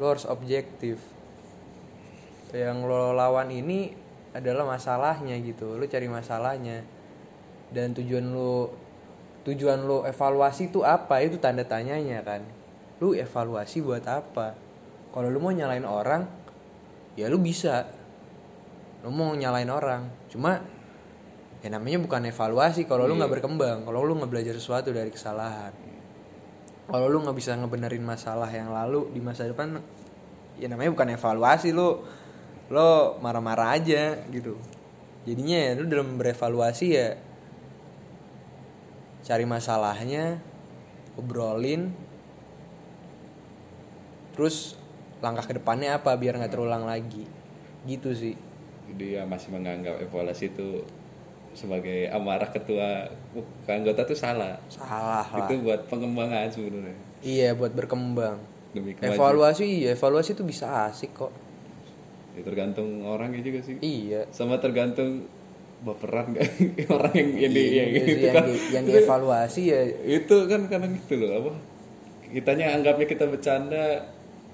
Lo 0.00 0.16
harus 0.16 0.24
objektif. 0.24 0.96
Yang 2.56 2.88
lo 2.88 3.12
lawan 3.12 3.52
ini 3.52 3.92
adalah 4.32 4.64
masalahnya 4.64 5.36
gitu. 5.44 5.76
Lo 5.76 5.84
cari 5.84 6.08
masalahnya. 6.08 6.80
Dan 7.68 7.92
tujuan 7.92 8.32
lo 8.32 8.72
tujuan 9.46 9.84
lo 9.84 10.04
evaluasi 10.04 10.72
itu 10.72 10.84
apa? 10.84 11.20
Itu 11.24 11.40
tanda 11.40 11.64
tanyanya 11.64 12.20
kan. 12.24 12.44
Lu 13.00 13.16
evaluasi 13.16 13.80
buat 13.80 14.04
apa? 14.04 14.56
Kalau 15.10 15.28
lu 15.32 15.40
mau 15.40 15.50
nyalain 15.50 15.84
orang, 15.84 16.28
ya 17.16 17.26
lu 17.26 17.40
bisa. 17.40 17.88
Lu 19.02 19.10
mau 19.10 19.32
nyalain 19.32 19.68
orang. 19.68 20.06
Cuma 20.28 20.60
ya 21.60 21.68
namanya 21.68 22.00
bukan 22.00 22.28
evaluasi 22.28 22.88
kalau 22.88 23.04
lu 23.04 23.16
nggak 23.16 23.40
berkembang, 23.40 23.84
kalau 23.84 24.04
lu 24.04 24.16
nggak 24.16 24.30
belajar 24.32 24.54
sesuatu 24.56 24.92
dari 24.92 25.12
kesalahan 25.12 25.90
kalau 26.90 27.06
lu 27.06 27.22
nggak 27.22 27.38
bisa 27.38 27.54
ngebenerin 27.54 28.02
masalah 28.02 28.50
yang 28.50 28.74
lalu 28.74 29.06
di 29.14 29.22
masa 29.22 29.46
depan 29.46 29.78
ya 30.58 30.66
namanya 30.66 30.90
bukan 30.90 31.14
evaluasi 31.14 31.70
lu 31.70 32.02
lo 32.70 33.16
marah-marah 33.22 33.78
aja 33.78 34.18
gitu 34.34 34.58
jadinya 35.22 35.70
ya 35.70 35.70
lu 35.78 35.86
dalam 35.86 36.18
berevaluasi 36.18 36.86
ya 36.90 37.14
cari 39.20 39.44
masalahnya 39.44 40.40
obrolin 41.14 41.92
terus 44.32 44.78
langkah 45.20 45.44
ke 45.44 45.54
depannya 45.54 45.94
apa 45.94 46.16
biar 46.16 46.36
nggak 46.36 46.52
terulang 46.52 46.84
lagi 46.84 47.28
gitu 47.84 48.12
sih 48.12 48.36
Jadi 48.90 49.14
ya 49.14 49.22
masih 49.22 49.54
menganggap 49.54 50.02
evaluasi 50.02 50.50
itu 50.50 50.82
sebagai 51.52 52.10
amarah 52.10 52.46
ketua 52.46 53.06
ke 53.62 53.70
anggota 53.70 54.02
tuh 54.02 54.14
salah. 54.14 54.58
salah 54.66 55.22
lah 55.26 55.46
Itu 55.46 55.62
buat 55.62 55.86
pengembangan 55.86 56.50
sebenarnya. 56.50 56.98
iya 57.22 57.54
buat 57.54 57.70
berkembang 57.70 58.38
Demi 58.70 58.94
kemajuan. 58.94 59.14
evaluasi 59.14 59.64
iya 59.82 59.94
evaluasi 59.94 60.34
itu 60.34 60.42
bisa 60.42 60.88
asik 60.88 61.14
kok 61.14 61.32
Ya, 62.30 62.46
tergantung 62.46 63.02
orangnya 63.02 63.42
juga 63.42 63.58
sih. 63.60 63.74
iya 63.78 64.22
Sama 64.30 64.58
tergantung 64.58 65.26
baperan 65.80 66.36
kan 66.36 66.44
orang 66.96 67.14
yang 67.16 67.30
yang, 67.40 67.52
di, 67.56 67.64
yang, 67.72 67.88
Iya 67.88 68.02
itu 68.04 68.04
sih, 68.12 68.20
yang, 68.20 68.34
kan. 68.36 68.44
di, 68.44 68.54
yang 68.76 68.84
dievaluasi 68.84 69.62
ya. 69.64 69.80
Itu 70.04 70.36
kan 70.44 70.60
kadang 70.68 70.92
gitu 70.92 71.14
loh 71.16 71.30
apa? 71.40 71.52
Kitanya 72.30 72.76
anggapnya 72.76 73.06
kita 73.08 73.24
bercanda 73.26 73.84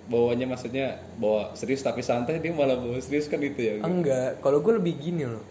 bawanya 0.07 0.47
maksudnya 0.47 1.03
bawa 1.19 1.51
serius 1.59 1.83
tapi 1.83 1.99
santai 1.99 2.39
dia 2.39 2.55
malah 2.55 2.79
bawa 2.79 3.03
serius 3.03 3.27
kan 3.27 3.43
itu 3.43 3.59
ya? 3.59 3.75
Enggak 3.83 4.39
kalau 4.39 4.62
gue 4.62 4.79
lebih 4.79 4.95
gini 5.03 5.27
loh. 5.27 5.43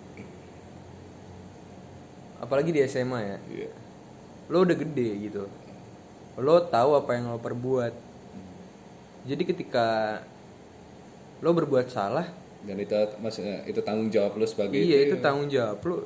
Apalagi 2.40 2.72
di 2.72 2.80
SMA 2.88 3.20
ya. 3.20 3.38
Iya. 3.52 3.72
lo 4.46 4.62
udah 4.62 4.78
gede 4.78 5.10
gitu. 5.26 5.44
Lo 6.38 6.62
tahu 6.70 6.94
apa 6.96 7.18
yang 7.18 7.34
lo 7.34 7.42
perbuat. 7.42 7.94
Jadi 9.26 9.44
ketika 9.44 10.22
lo 11.42 11.50
berbuat 11.52 11.90
salah 11.90 12.45
dan 12.66 12.82
itu 12.82 12.94
maksudnya 13.22 13.62
itu 13.70 13.80
tanggung 13.86 14.10
jawab 14.10 14.36
lu 14.36 14.46
sebagai 14.50 14.78
iya 14.82 15.06
itu 15.06 15.22
tanggung 15.22 15.48
jawab 15.48 15.80
lo 15.86 15.98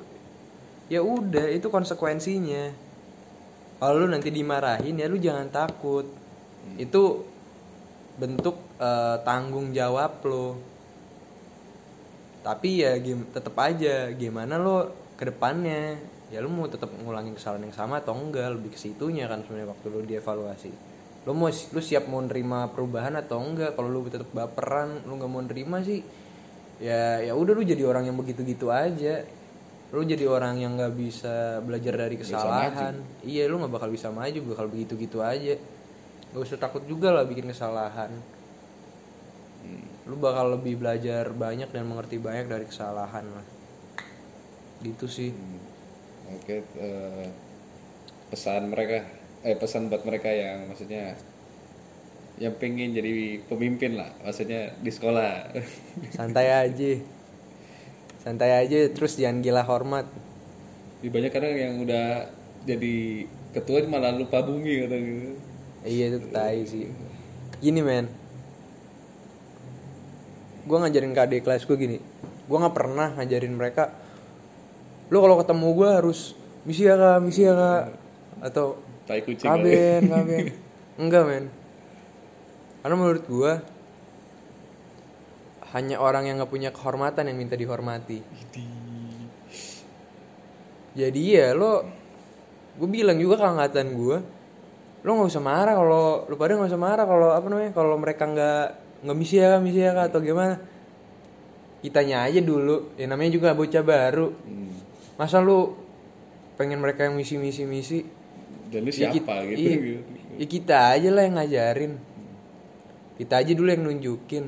ya 0.90 1.06
udah 1.06 1.48
itu 1.54 1.70
konsekuensinya. 1.70 2.74
Kalau 3.80 3.96
lo 4.04 4.08
nanti 4.12 4.34
dimarahin 4.34 5.00
ya 5.00 5.08
lu 5.08 5.22
jangan 5.22 5.48
takut. 5.54 6.04
Itu 6.76 7.24
bentuk 8.20 8.60
eh, 8.82 9.18
tanggung 9.24 9.72
jawab 9.72 10.20
lo 10.28 10.60
tapi 12.40 12.84
ya 12.84 12.96
gim 13.00 13.28
tetap 13.36 13.52
aja 13.60 14.12
gimana 14.16 14.58
lo 14.60 14.92
ke 15.16 15.30
depannya? 15.30 15.96
Ya 16.34 16.42
lo 16.42 16.50
mau 16.50 16.68
tetap 16.68 16.90
ngulangin 16.92 17.38
kesalahan 17.38 17.70
yang 17.70 17.76
sama 17.76 18.02
atau 18.02 18.18
enggak? 18.18 18.50
Lebih 18.50 18.76
ke 18.76 18.80
situnya 18.82 19.30
kan 19.30 19.46
sebenarnya 19.46 19.72
waktu 19.72 19.88
lo 19.94 20.02
dievaluasi. 20.04 20.72
Lo 21.28 21.32
mau 21.36 21.52
lu 21.52 21.82
siap 21.84 22.10
mau 22.10 22.24
nerima 22.24 22.72
perubahan 22.74 23.16
atau 23.20 23.38
enggak? 23.44 23.78
Kalau 23.78 23.90
lo 23.92 24.02
tetap 24.10 24.30
baperan 24.34 25.06
lo 25.06 25.14
nggak 25.16 25.32
mau 25.32 25.44
nerima 25.46 25.80
sih 25.86 26.02
ya 26.80 27.20
ya 27.20 27.36
udah 27.36 27.54
lu 27.54 27.64
jadi 27.68 27.84
orang 27.84 28.08
yang 28.08 28.18
begitu 28.18 28.42
gitu 28.48 28.72
aja. 28.72 29.24
Lu 29.90 30.06
jadi 30.06 30.26
orang 30.30 30.62
yang 30.62 30.78
nggak 30.78 30.94
bisa 30.96 31.60
belajar 31.66 31.94
dari 31.98 32.16
kesalahan. 32.16 32.96
iya 33.26 33.50
lu 33.50 33.60
nggak 33.60 33.74
bakal 33.74 33.90
bisa 33.92 34.14
maju 34.14 34.40
bakal 34.56 34.66
begitu 34.72 34.96
gitu 34.96 35.20
aja. 35.20 35.60
Gak 36.30 36.42
usah 36.46 36.62
takut 36.62 36.86
juga 36.86 37.10
lah 37.10 37.26
bikin 37.26 37.50
kesalahan. 37.50 38.14
Lu 40.06 40.16
bakal 40.18 40.58
lebih 40.58 40.78
belajar 40.78 41.34
banyak 41.34 41.74
dan 41.74 41.90
mengerti 41.90 42.22
banyak 42.22 42.46
dari 42.46 42.66
kesalahan 42.70 43.26
lah. 43.30 43.46
Gitu 44.82 45.06
sih. 45.10 45.32
Hmm. 45.34 45.68
oke 46.30 46.56
eh, 46.62 47.28
pesan 48.30 48.70
mereka 48.70 49.02
eh 49.42 49.58
pesan 49.58 49.90
buat 49.90 50.06
mereka 50.06 50.30
yang 50.30 50.70
maksudnya 50.70 51.18
yang 52.40 52.56
pengen 52.56 52.96
jadi 52.96 53.44
pemimpin 53.52 54.00
lah 54.00 54.16
maksudnya 54.24 54.72
di 54.80 54.92
sekolah. 54.92 55.52
Santai 56.16 56.48
aja. 56.48 56.92
Santai 58.24 58.64
aja 58.64 58.80
terus 58.96 59.20
jangan 59.20 59.44
gila 59.44 59.64
hormat. 59.68 60.08
Di 61.04 61.12
banyak 61.12 61.32
kadang 61.36 61.52
yang 61.52 61.84
udah 61.84 62.32
jadi 62.64 63.28
ketua 63.52 63.84
malah 63.88 64.16
lupa 64.16 64.44
bumi 64.44 64.88
gitu 64.88 64.98
iya 65.84 66.12
itu 66.16 66.20
tai 66.32 66.64
sih. 66.64 66.88
Gini 67.60 67.84
men. 67.84 68.08
Gue 70.64 70.78
ngajarin 70.80 71.12
ke 71.12 71.22
adik 71.24 71.44
kelas 71.44 71.68
gue 71.68 71.76
gini. 71.76 72.00
Gue 72.48 72.58
nggak 72.58 72.76
pernah 72.76 73.16
ngajarin 73.20 73.54
mereka 73.56 73.92
lu 75.10 75.26
kalau 75.26 75.42
ketemu 75.42 75.68
gue 75.74 75.90
harus 75.90 76.20
misi 76.70 76.86
ya 76.86 76.96
kak 76.96 77.20
misi 77.20 77.44
ya 77.44 77.52
kak. 77.52 77.84
Atau 78.40 78.80
tai 79.10 79.26
kucing 79.26 79.50
kaben 79.50 80.06
kaben 80.06 80.46
enggak 81.02 81.24
men 81.26 81.46
karena 82.80 82.96
menurut 82.96 83.24
gue 83.26 83.52
hanya 85.70 85.98
orang 85.98 86.26
yang 86.26 86.36
nggak 86.38 86.50
punya 86.50 86.70
kehormatan 86.70 87.26
yang 87.26 87.38
minta 87.38 87.54
dihormati 87.54 88.20
jadi 90.92 91.22
ya 91.22 91.48
lo 91.54 91.86
gue 92.76 92.90
bilang 92.90 93.16
juga 93.16 93.38
ke 93.38 93.46
angkatan 93.46 93.88
gue 93.94 94.18
lo 95.00 95.10
nggak 95.10 95.30
usah 95.30 95.44
marah 95.44 95.74
kalau 95.74 95.96
lo 96.26 96.36
pada 96.36 96.56
nggak 96.56 96.70
usah 96.70 96.82
marah 96.82 97.06
kalau 97.06 97.30
apa 97.30 97.46
namanya 97.48 97.72
kalau 97.72 97.96
mereka 97.96 98.24
nggak 98.26 98.66
nggak 99.00 99.18
misi 99.18 99.36
ya 99.38 99.56
misi 99.58 99.80
ya 99.80 99.96
atau 99.96 100.20
gimana 100.20 100.60
kitanya 101.80 102.28
aja 102.28 102.40
dulu 102.40 102.92
ya 102.96 103.08
namanya 103.08 103.32
juga 103.32 103.54
bocah 103.54 103.80
baru 103.82 104.28
Hmm. 104.36 104.76
masa 105.16 105.40
lu 105.40 105.72
pengen 106.56 106.80
mereka 106.80 107.08
yang 107.08 107.16
misi 107.16 107.36
misi 107.36 107.64
misi 107.64 108.04
dan 108.68 108.84
lu 108.84 108.92
Ya 108.92 109.08
siapa 109.08 109.16
kita- 109.16 109.48
gitu, 109.48 109.60
iya. 109.62 109.76
gitu. 109.78 110.02
ya 110.36 110.46
kita 110.50 110.78
aja 110.92 111.10
lah 111.10 111.24
yang 111.24 111.36
ngajarin 111.38 111.94
kita 113.20 113.36
aja 113.44 113.52
dulu 113.52 113.68
yang 113.68 113.84
nunjukin. 113.84 114.48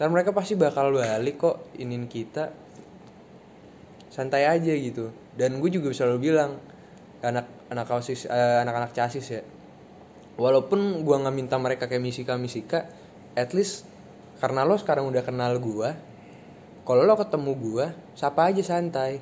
Ntar 0.00 0.08
mereka 0.08 0.32
pasti 0.32 0.56
bakal 0.56 0.96
balik 0.96 1.36
kok 1.36 1.68
inin 1.76 2.08
kita. 2.08 2.48
Santai 4.08 4.48
aja 4.48 4.72
gitu. 4.72 5.12
Dan 5.36 5.60
gue 5.60 5.68
juga 5.68 5.92
selalu 5.92 6.32
bilang 6.32 6.56
anak 7.20 7.68
anak 7.68 7.84
kausis 7.84 8.24
eh, 8.24 8.58
anak-anak 8.64 8.96
casis 8.96 9.26
ya. 9.28 9.42
Walaupun 10.40 11.04
gua 11.04 11.20
nggak 11.20 11.36
minta 11.36 11.56
mereka 11.60 11.84
kayak 11.86 12.00
misika 12.00 12.40
misika 12.40 12.88
at 13.36 13.52
least 13.52 13.84
karena 14.40 14.64
lo 14.64 14.80
sekarang 14.80 15.04
udah 15.06 15.20
kenal 15.20 15.52
gua 15.60 15.92
kalau 16.82 17.04
lo 17.04 17.14
ketemu 17.14 17.52
gua 17.60 17.86
sapa 18.16 18.48
aja 18.48 18.64
santai. 18.64 19.20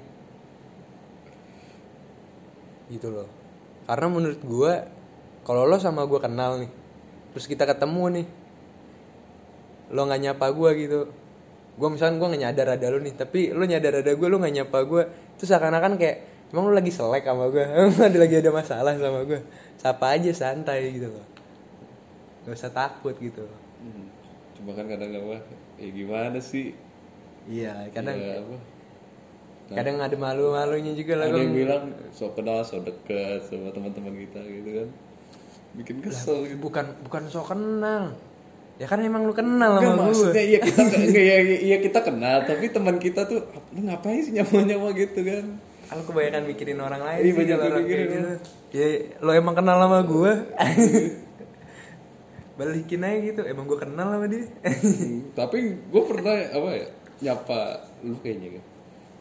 Gitu 2.86 3.10
loh. 3.10 3.26
Karena 3.84 4.06
menurut 4.06 4.40
gua 4.46 4.86
kalau 5.42 5.66
lo 5.66 5.76
sama 5.82 6.06
gua 6.06 6.22
kenal 6.22 6.62
nih 6.62 6.79
terus 7.32 7.46
kita 7.46 7.64
ketemu 7.64 8.04
nih. 8.20 8.26
Lo 9.90 10.06
nggak 10.06 10.20
nyapa 10.22 10.46
gua 10.54 10.70
gitu. 10.74 11.10
Gua 11.74 11.88
misalnya 11.88 12.18
gua 12.20 12.28
nggak 12.30 12.42
nyadar 12.46 12.68
ada 12.76 12.86
lo 12.90 12.98
nih 13.00 13.14
tapi 13.14 13.50
lo 13.50 13.64
nyadar 13.64 14.02
ada 14.02 14.12
gua 14.14 14.28
lo 14.30 14.36
nggak 14.38 14.54
nyapa 14.62 14.78
gua. 14.86 15.02
Terus 15.38 15.48
seakan-akan 15.50 15.98
kayak 15.98 16.16
emang 16.50 16.70
lo 16.70 16.74
lagi 16.74 16.92
selek 16.92 17.24
sama 17.24 17.48
gua? 17.48 17.64
Emang 17.78 17.98
ada 18.06 18.18
lagi 18.18 18.34
ada 18.38 18.50
masalah 18.50 18.92
sama 18.94 19.20
gua? 19.24 19.40
Sapa 19.76 20.06
aja 20.14 20.30
santai 20.30 20.94
gitu 20.94 21.08
loh. 21.08 21.26
Gak 22.46 22.56
usah 22.56 22.72
takut 22.72 23.14
gitu 23.16 23.42
loh. 23.42 23.60
Hmm. 23.80 24.06
cuma 24.60 24.76
kan 24.76 24.84
kadang 24.84 25.08
apa 25.16 25.40
ya 25.80 25.88
gimana 25.88 26.36
sih? 26.36 26.76
Iya 27.48 27.88
kadang 27.96 28.12
Ya, 28.12 28.44
apa? 28.44 28.56
kadang 29.72 29.96
ada 29.96 30.16
malu-malunya 30.18 30.92
juga 30.92 31.16
lah 31.16 31.32
ada 31.32 31.40
yang 31.40 31.54
bilang 31.54 31.84
so 32.10 32.28
kenal 32.34 32.60
so 32.60 32.82
deket 32.82 33.40
sama 33.46 33.70
teman-teman 33.70 34.12
kita 34.18 34.42
gitu 34.42 34.70
kan 34.82 34.88
bikin 35.70 36.02
kesel 36.02 36.42
gitu. 36.44 36.58
bukan 36.58 36.86
bukan 37.02 37.22
so 37.26 37.42
kenal. 37.42 38.14
Ya 38.80 38.88
kan 38.88 38.96
emang 38.98 39.28
lu 39.28 39.30
kenal 39.30 39.76
Enggak, 39.76 39.92
sama 39.92 40.00
gue 40.00 40.04
maksudnya 40.08 40.42
iya 40.42 40.58
kita 40.58 40.80
enggak 41.04 41.22
ya 41.22 41.36
iya 41.60 41.76
kita 41.78 42.00
kenal 42.00 42.36
tapi 42.42 42.64
teman 42.72 42.96
kita 42.96 43.28
tuh 43.28 43.38
lu 43.70 43.80
ngapain 43.84 44.18
sih 44.18 44.32
nyawa-nyawa 44.32 44.88
gitu 44.96 45.20
kan? 45.20 45.44
Kalau 45.84 46.02
kebanyakan 46.06 46.42
mikirin 46.46 46.78
orang 46.78 47.02
lain 47.02 47.18
Iya, 47.18 47.28
sih 47.28 47.34
banyak 47.36 47.56
orang 47.60 47.82
mikirin 47.82 48.06
gitu. 48.08 48.30
ya 48.70 48.86
lo 49.20 49.30
emang 49.34 49.52
kenal 49.52 49.76
sama 49.76 49.98
gue 50.00 50.32
balikin 52.58 53.00
aja 53.00 53.18
gitu 53.20 53.40
emang 53.44 53.64
gue 53.64 53.76
kenal 53.76 54.06
sama 54.10 54.26
dia. 54.28 54.44
Tapi 55.38 55.56
gue 55.76 56.02
pernah 56.04 56.34
apa 56.36 56.68
ya 56.72 56.86
nyapa 57.20 57.60
lu 58.00 58.16
kayaknya 58.20 58.56
kan 58.56 58.64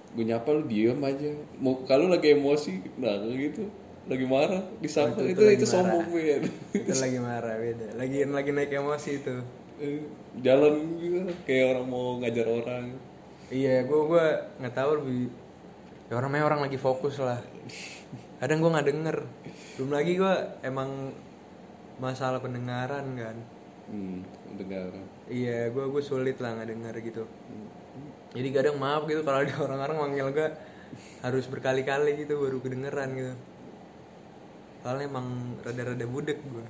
gue 0.09 0.25
nyapa 0.25 0.49
lu 0.55 0.63
diem 0.65 0.99
aja. 1.03 1.29
Mau 1.57 1.83
kalau 1.83 2.07
lagi 2.07 2.31
emosi 2.31 2.95
nah 2.95 3.19
gitu 3.27 3.67
lagi 4.09 4.25
marah 4.25 4.63
disapa 4.81 5.13
itu 5.21 5.21
itu 5.21 5.29
itu, 5.37 5.41
lagi 5.45 5.65
sombong 5.69 6.09
ya 6.17 6.37
itu 6.73 6.93
lagi 6.97 7.19
marah 7.21 7.55
beda 7.61 7.87
lagi 7.93 8.17
lagi 8.25 8.49
naik 8.49 8.73
emosi 8.73 9.11
itu. 9.21 9.35
Eh, 9.79 10.03
jalan 10.43 10.99
gitu 10.99 11.31
kayak 11.47 11.77
orang 11.77 11.85
mau 11.87 12.19
ngajar 12.19 12.47
orang. 12.51 12.91
Iya 13.47 13.87
gue 13.87 14.01
gue 14.11 14.25
nggak 14.59 14.75
tahu 14.75 14.91
lebih 14.99 15.31
ya 16.09 16.13
orang 16.17 16.31
orang 16.41 16.61
lagi 16.65 16.77
fokus 16.81 17.21
lah. 17.21 17.39
Kadang 18.41 18.59
gue 18.59 18.71
nggak 18.73 18.87
denger. 18.91 19.17
Belum 19.77 19.91
lagi 19.95 20.13
gue 20.19 20.35
emang 20.65 21.15
masalah 22.01 22.43
pendengaran 22.43 23.05
kan. 23.15 23.37
Hmm, 23.89 24.21
dengar 24.57 24.93
Iya, 25.29 25.69
gue 25.73 25.85
gue 25.89 26.01
sulit 26.01 26.37
lah 26.41 26.57
nggak 26.57 26.69
denger 26.73 26.95
gitu. 27.05 27.23
Jadi 28.33 28.49
kadang 28.53 28.77
maaf 28.81 29.05
gitu 29.05 29.21
kalau 29.21 29.45
ada 29.45 29.53
orang-orang 29.61 29.97
manggil 29.97 30.27
gue 30.33 30.49
harus 31.21 31.45
berkali-kali 31.45 32.17
gitu 32.25 32.41
baru 32.41 32.57
kedengeran 32.59 33.09
gitu. 33.13 33.33
Soalnya 34.79 35.05
emang 35.05 35.27
rada-rada 35.59 36.05
budek 36.05 36.39
gue. 36.39 36.65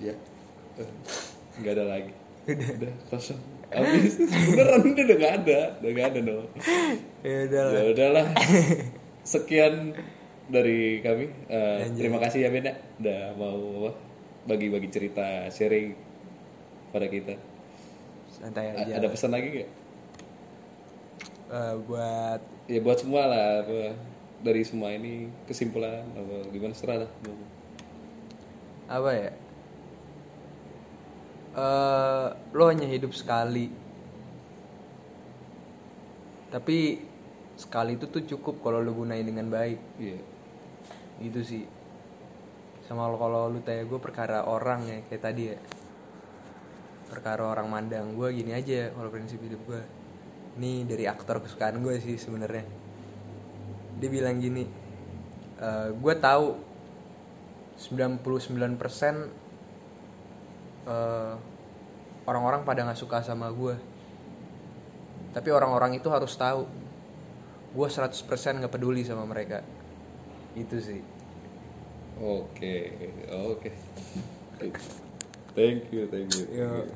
ya. 0.00 0.14
Nggak 1.56 1.72
ada 1.72 1.84
lagi. 1.88 2.12
Udah. 2.46 2.68
Udah 2.80 2.92
kosong. 3.08 3.40
Habis. 3.66 4.20
Beneran 4.48 4.80
udah 4.86 5.04
udah 5.04 5.16
nggak 5.16 5.34
ada. 5.44 5.60
Udah 5.80 5.90
nggak 5.90 6.08
ada 6.08 6.20
dong. 6.22 6.46
Ya 7.20 7.36
udah 7.48 7.62
lah. 7.62 7.72
ya 7.72 7.82
udahlah. 7.92 8.26
Sekian 9.32 9.74
dari 10.46 11.02
kami. 11.02 11.26
Eh, 11.50 11.90
terima 11.92 12.22
kasih 12.22 12.46
ya 12.46 12.50
Ben 12.50 12.70
ya 12.70 12.74
udah 12.96 13.20
mau 13.34 13.58
apa, 13.82 13.90
bagi-bagi 14.46 14.88
cerita 14.88 15.50
sharing 15.50 15.92
pada 16.92 17.10
kita. 17.10 17.34
Santai 18.30 18.70
A- 18.70 18.84
aja. 18.84 18.92
ada 18.96 19.08
pesan 19.10 19.32
lagi 19.32 19.64
gak? 19.64 19.70
Eh, 21.46 21.74
buat 21.84 22.40
Ya 22.66 22.80
buat 22.82 22.98
semua 22.98 23.26
lah 23.26 23.62
dari 24.40 24.62
semua 24.64 24.92
ini 24.92 25.30
kesimpulan 25.48 26.04
apa 26.12 26.48
gimana? 26.52 26.74
Serah 26.76 27.06
lah. 27.06 27.10
apa 28.86 29.10
ya? 29.10 29.30
Eh 31.56 32.26
lo 32.52 32.64
hanya 32.68 32.86
hidup 32.86 33.16
sekali. 33.16 33.72
Tapi 36.52 36.78
sekali 37.56 37.96
itu 37.96 38.06
tuh 38.06 38.22
cukup 38.28 38.60
kalau 38.60 38.84
lo 38.84 38.92
gunain 38.92 39.24
dengan 39.24 39.48
baik. 39.48 39.80
Iya. 40.00 40.20
itu 41.16 41.40
sih. 41.40 41.64
Sama 42.84 43.08
lo 43.08 43.16
kalau 43.16 43.48
lu 43.48 43.64
tanya 43.64 43.88
gue 43.88 43.96
perkara 43.98 44.44
orang 44.44 44.84
ya 44.84 44.98
kayak 45.08 45.22
tadi 45.24 45.42
ya. 45.50 45.58
Perkara 47.08 47.48
orang 47.48 47.66
mandang 47.72 48.12
gue 48.12 48.28
gini 48.36 48.52
aja 48.52 48.92
kalau 48.92 49.08
prinsip 49.08 49.40
hidup 49.40 49.60
gue. 49.64 49.82
Ini 50.60 50.84
dari 50.84 51.04
aktor 51.08 51.40
kesukaan 51.40 51.80
gue 51.80 51.96
sih 52.00 52.16
sebenarnya 52.20 52.85
dia 53.96 54.08
bilang 54.12 54.36
gini 54.38 54.64
"Eh, 55.56 55.88
gue 55.96 56.14
tahu 56.20 56.46
99% 57.76 58.76
eh, 60.88 61.34
orang-orang 62.26 62.62
pada 62.64 62.84
nggak 62.84 62.98
suka 63.00 63.22
sama 63.24 63.48
gue 63.52 63.76
tapi 65.36 65.48
orang-orang 65.52 66.00
itu 66.00 66.08
harus 66.08 66.32
tahu 66.36 66.64
gue 67.76 67.88
100% 67.88 68.64
nggak 68.64 68.72
peduli 68.72 69.04
sama 69.04 69.28
mereka 69.28 69.60
itu 70.56 70.80
sih 70.80 71.00
Oke, 72.16 72.96
oke. 73.28 73.68
Thank 75.52 75.92
you, 75.92 76.08
thank 76.08 76.32
you. 76.32 76.48
Yo. 76.48 76.88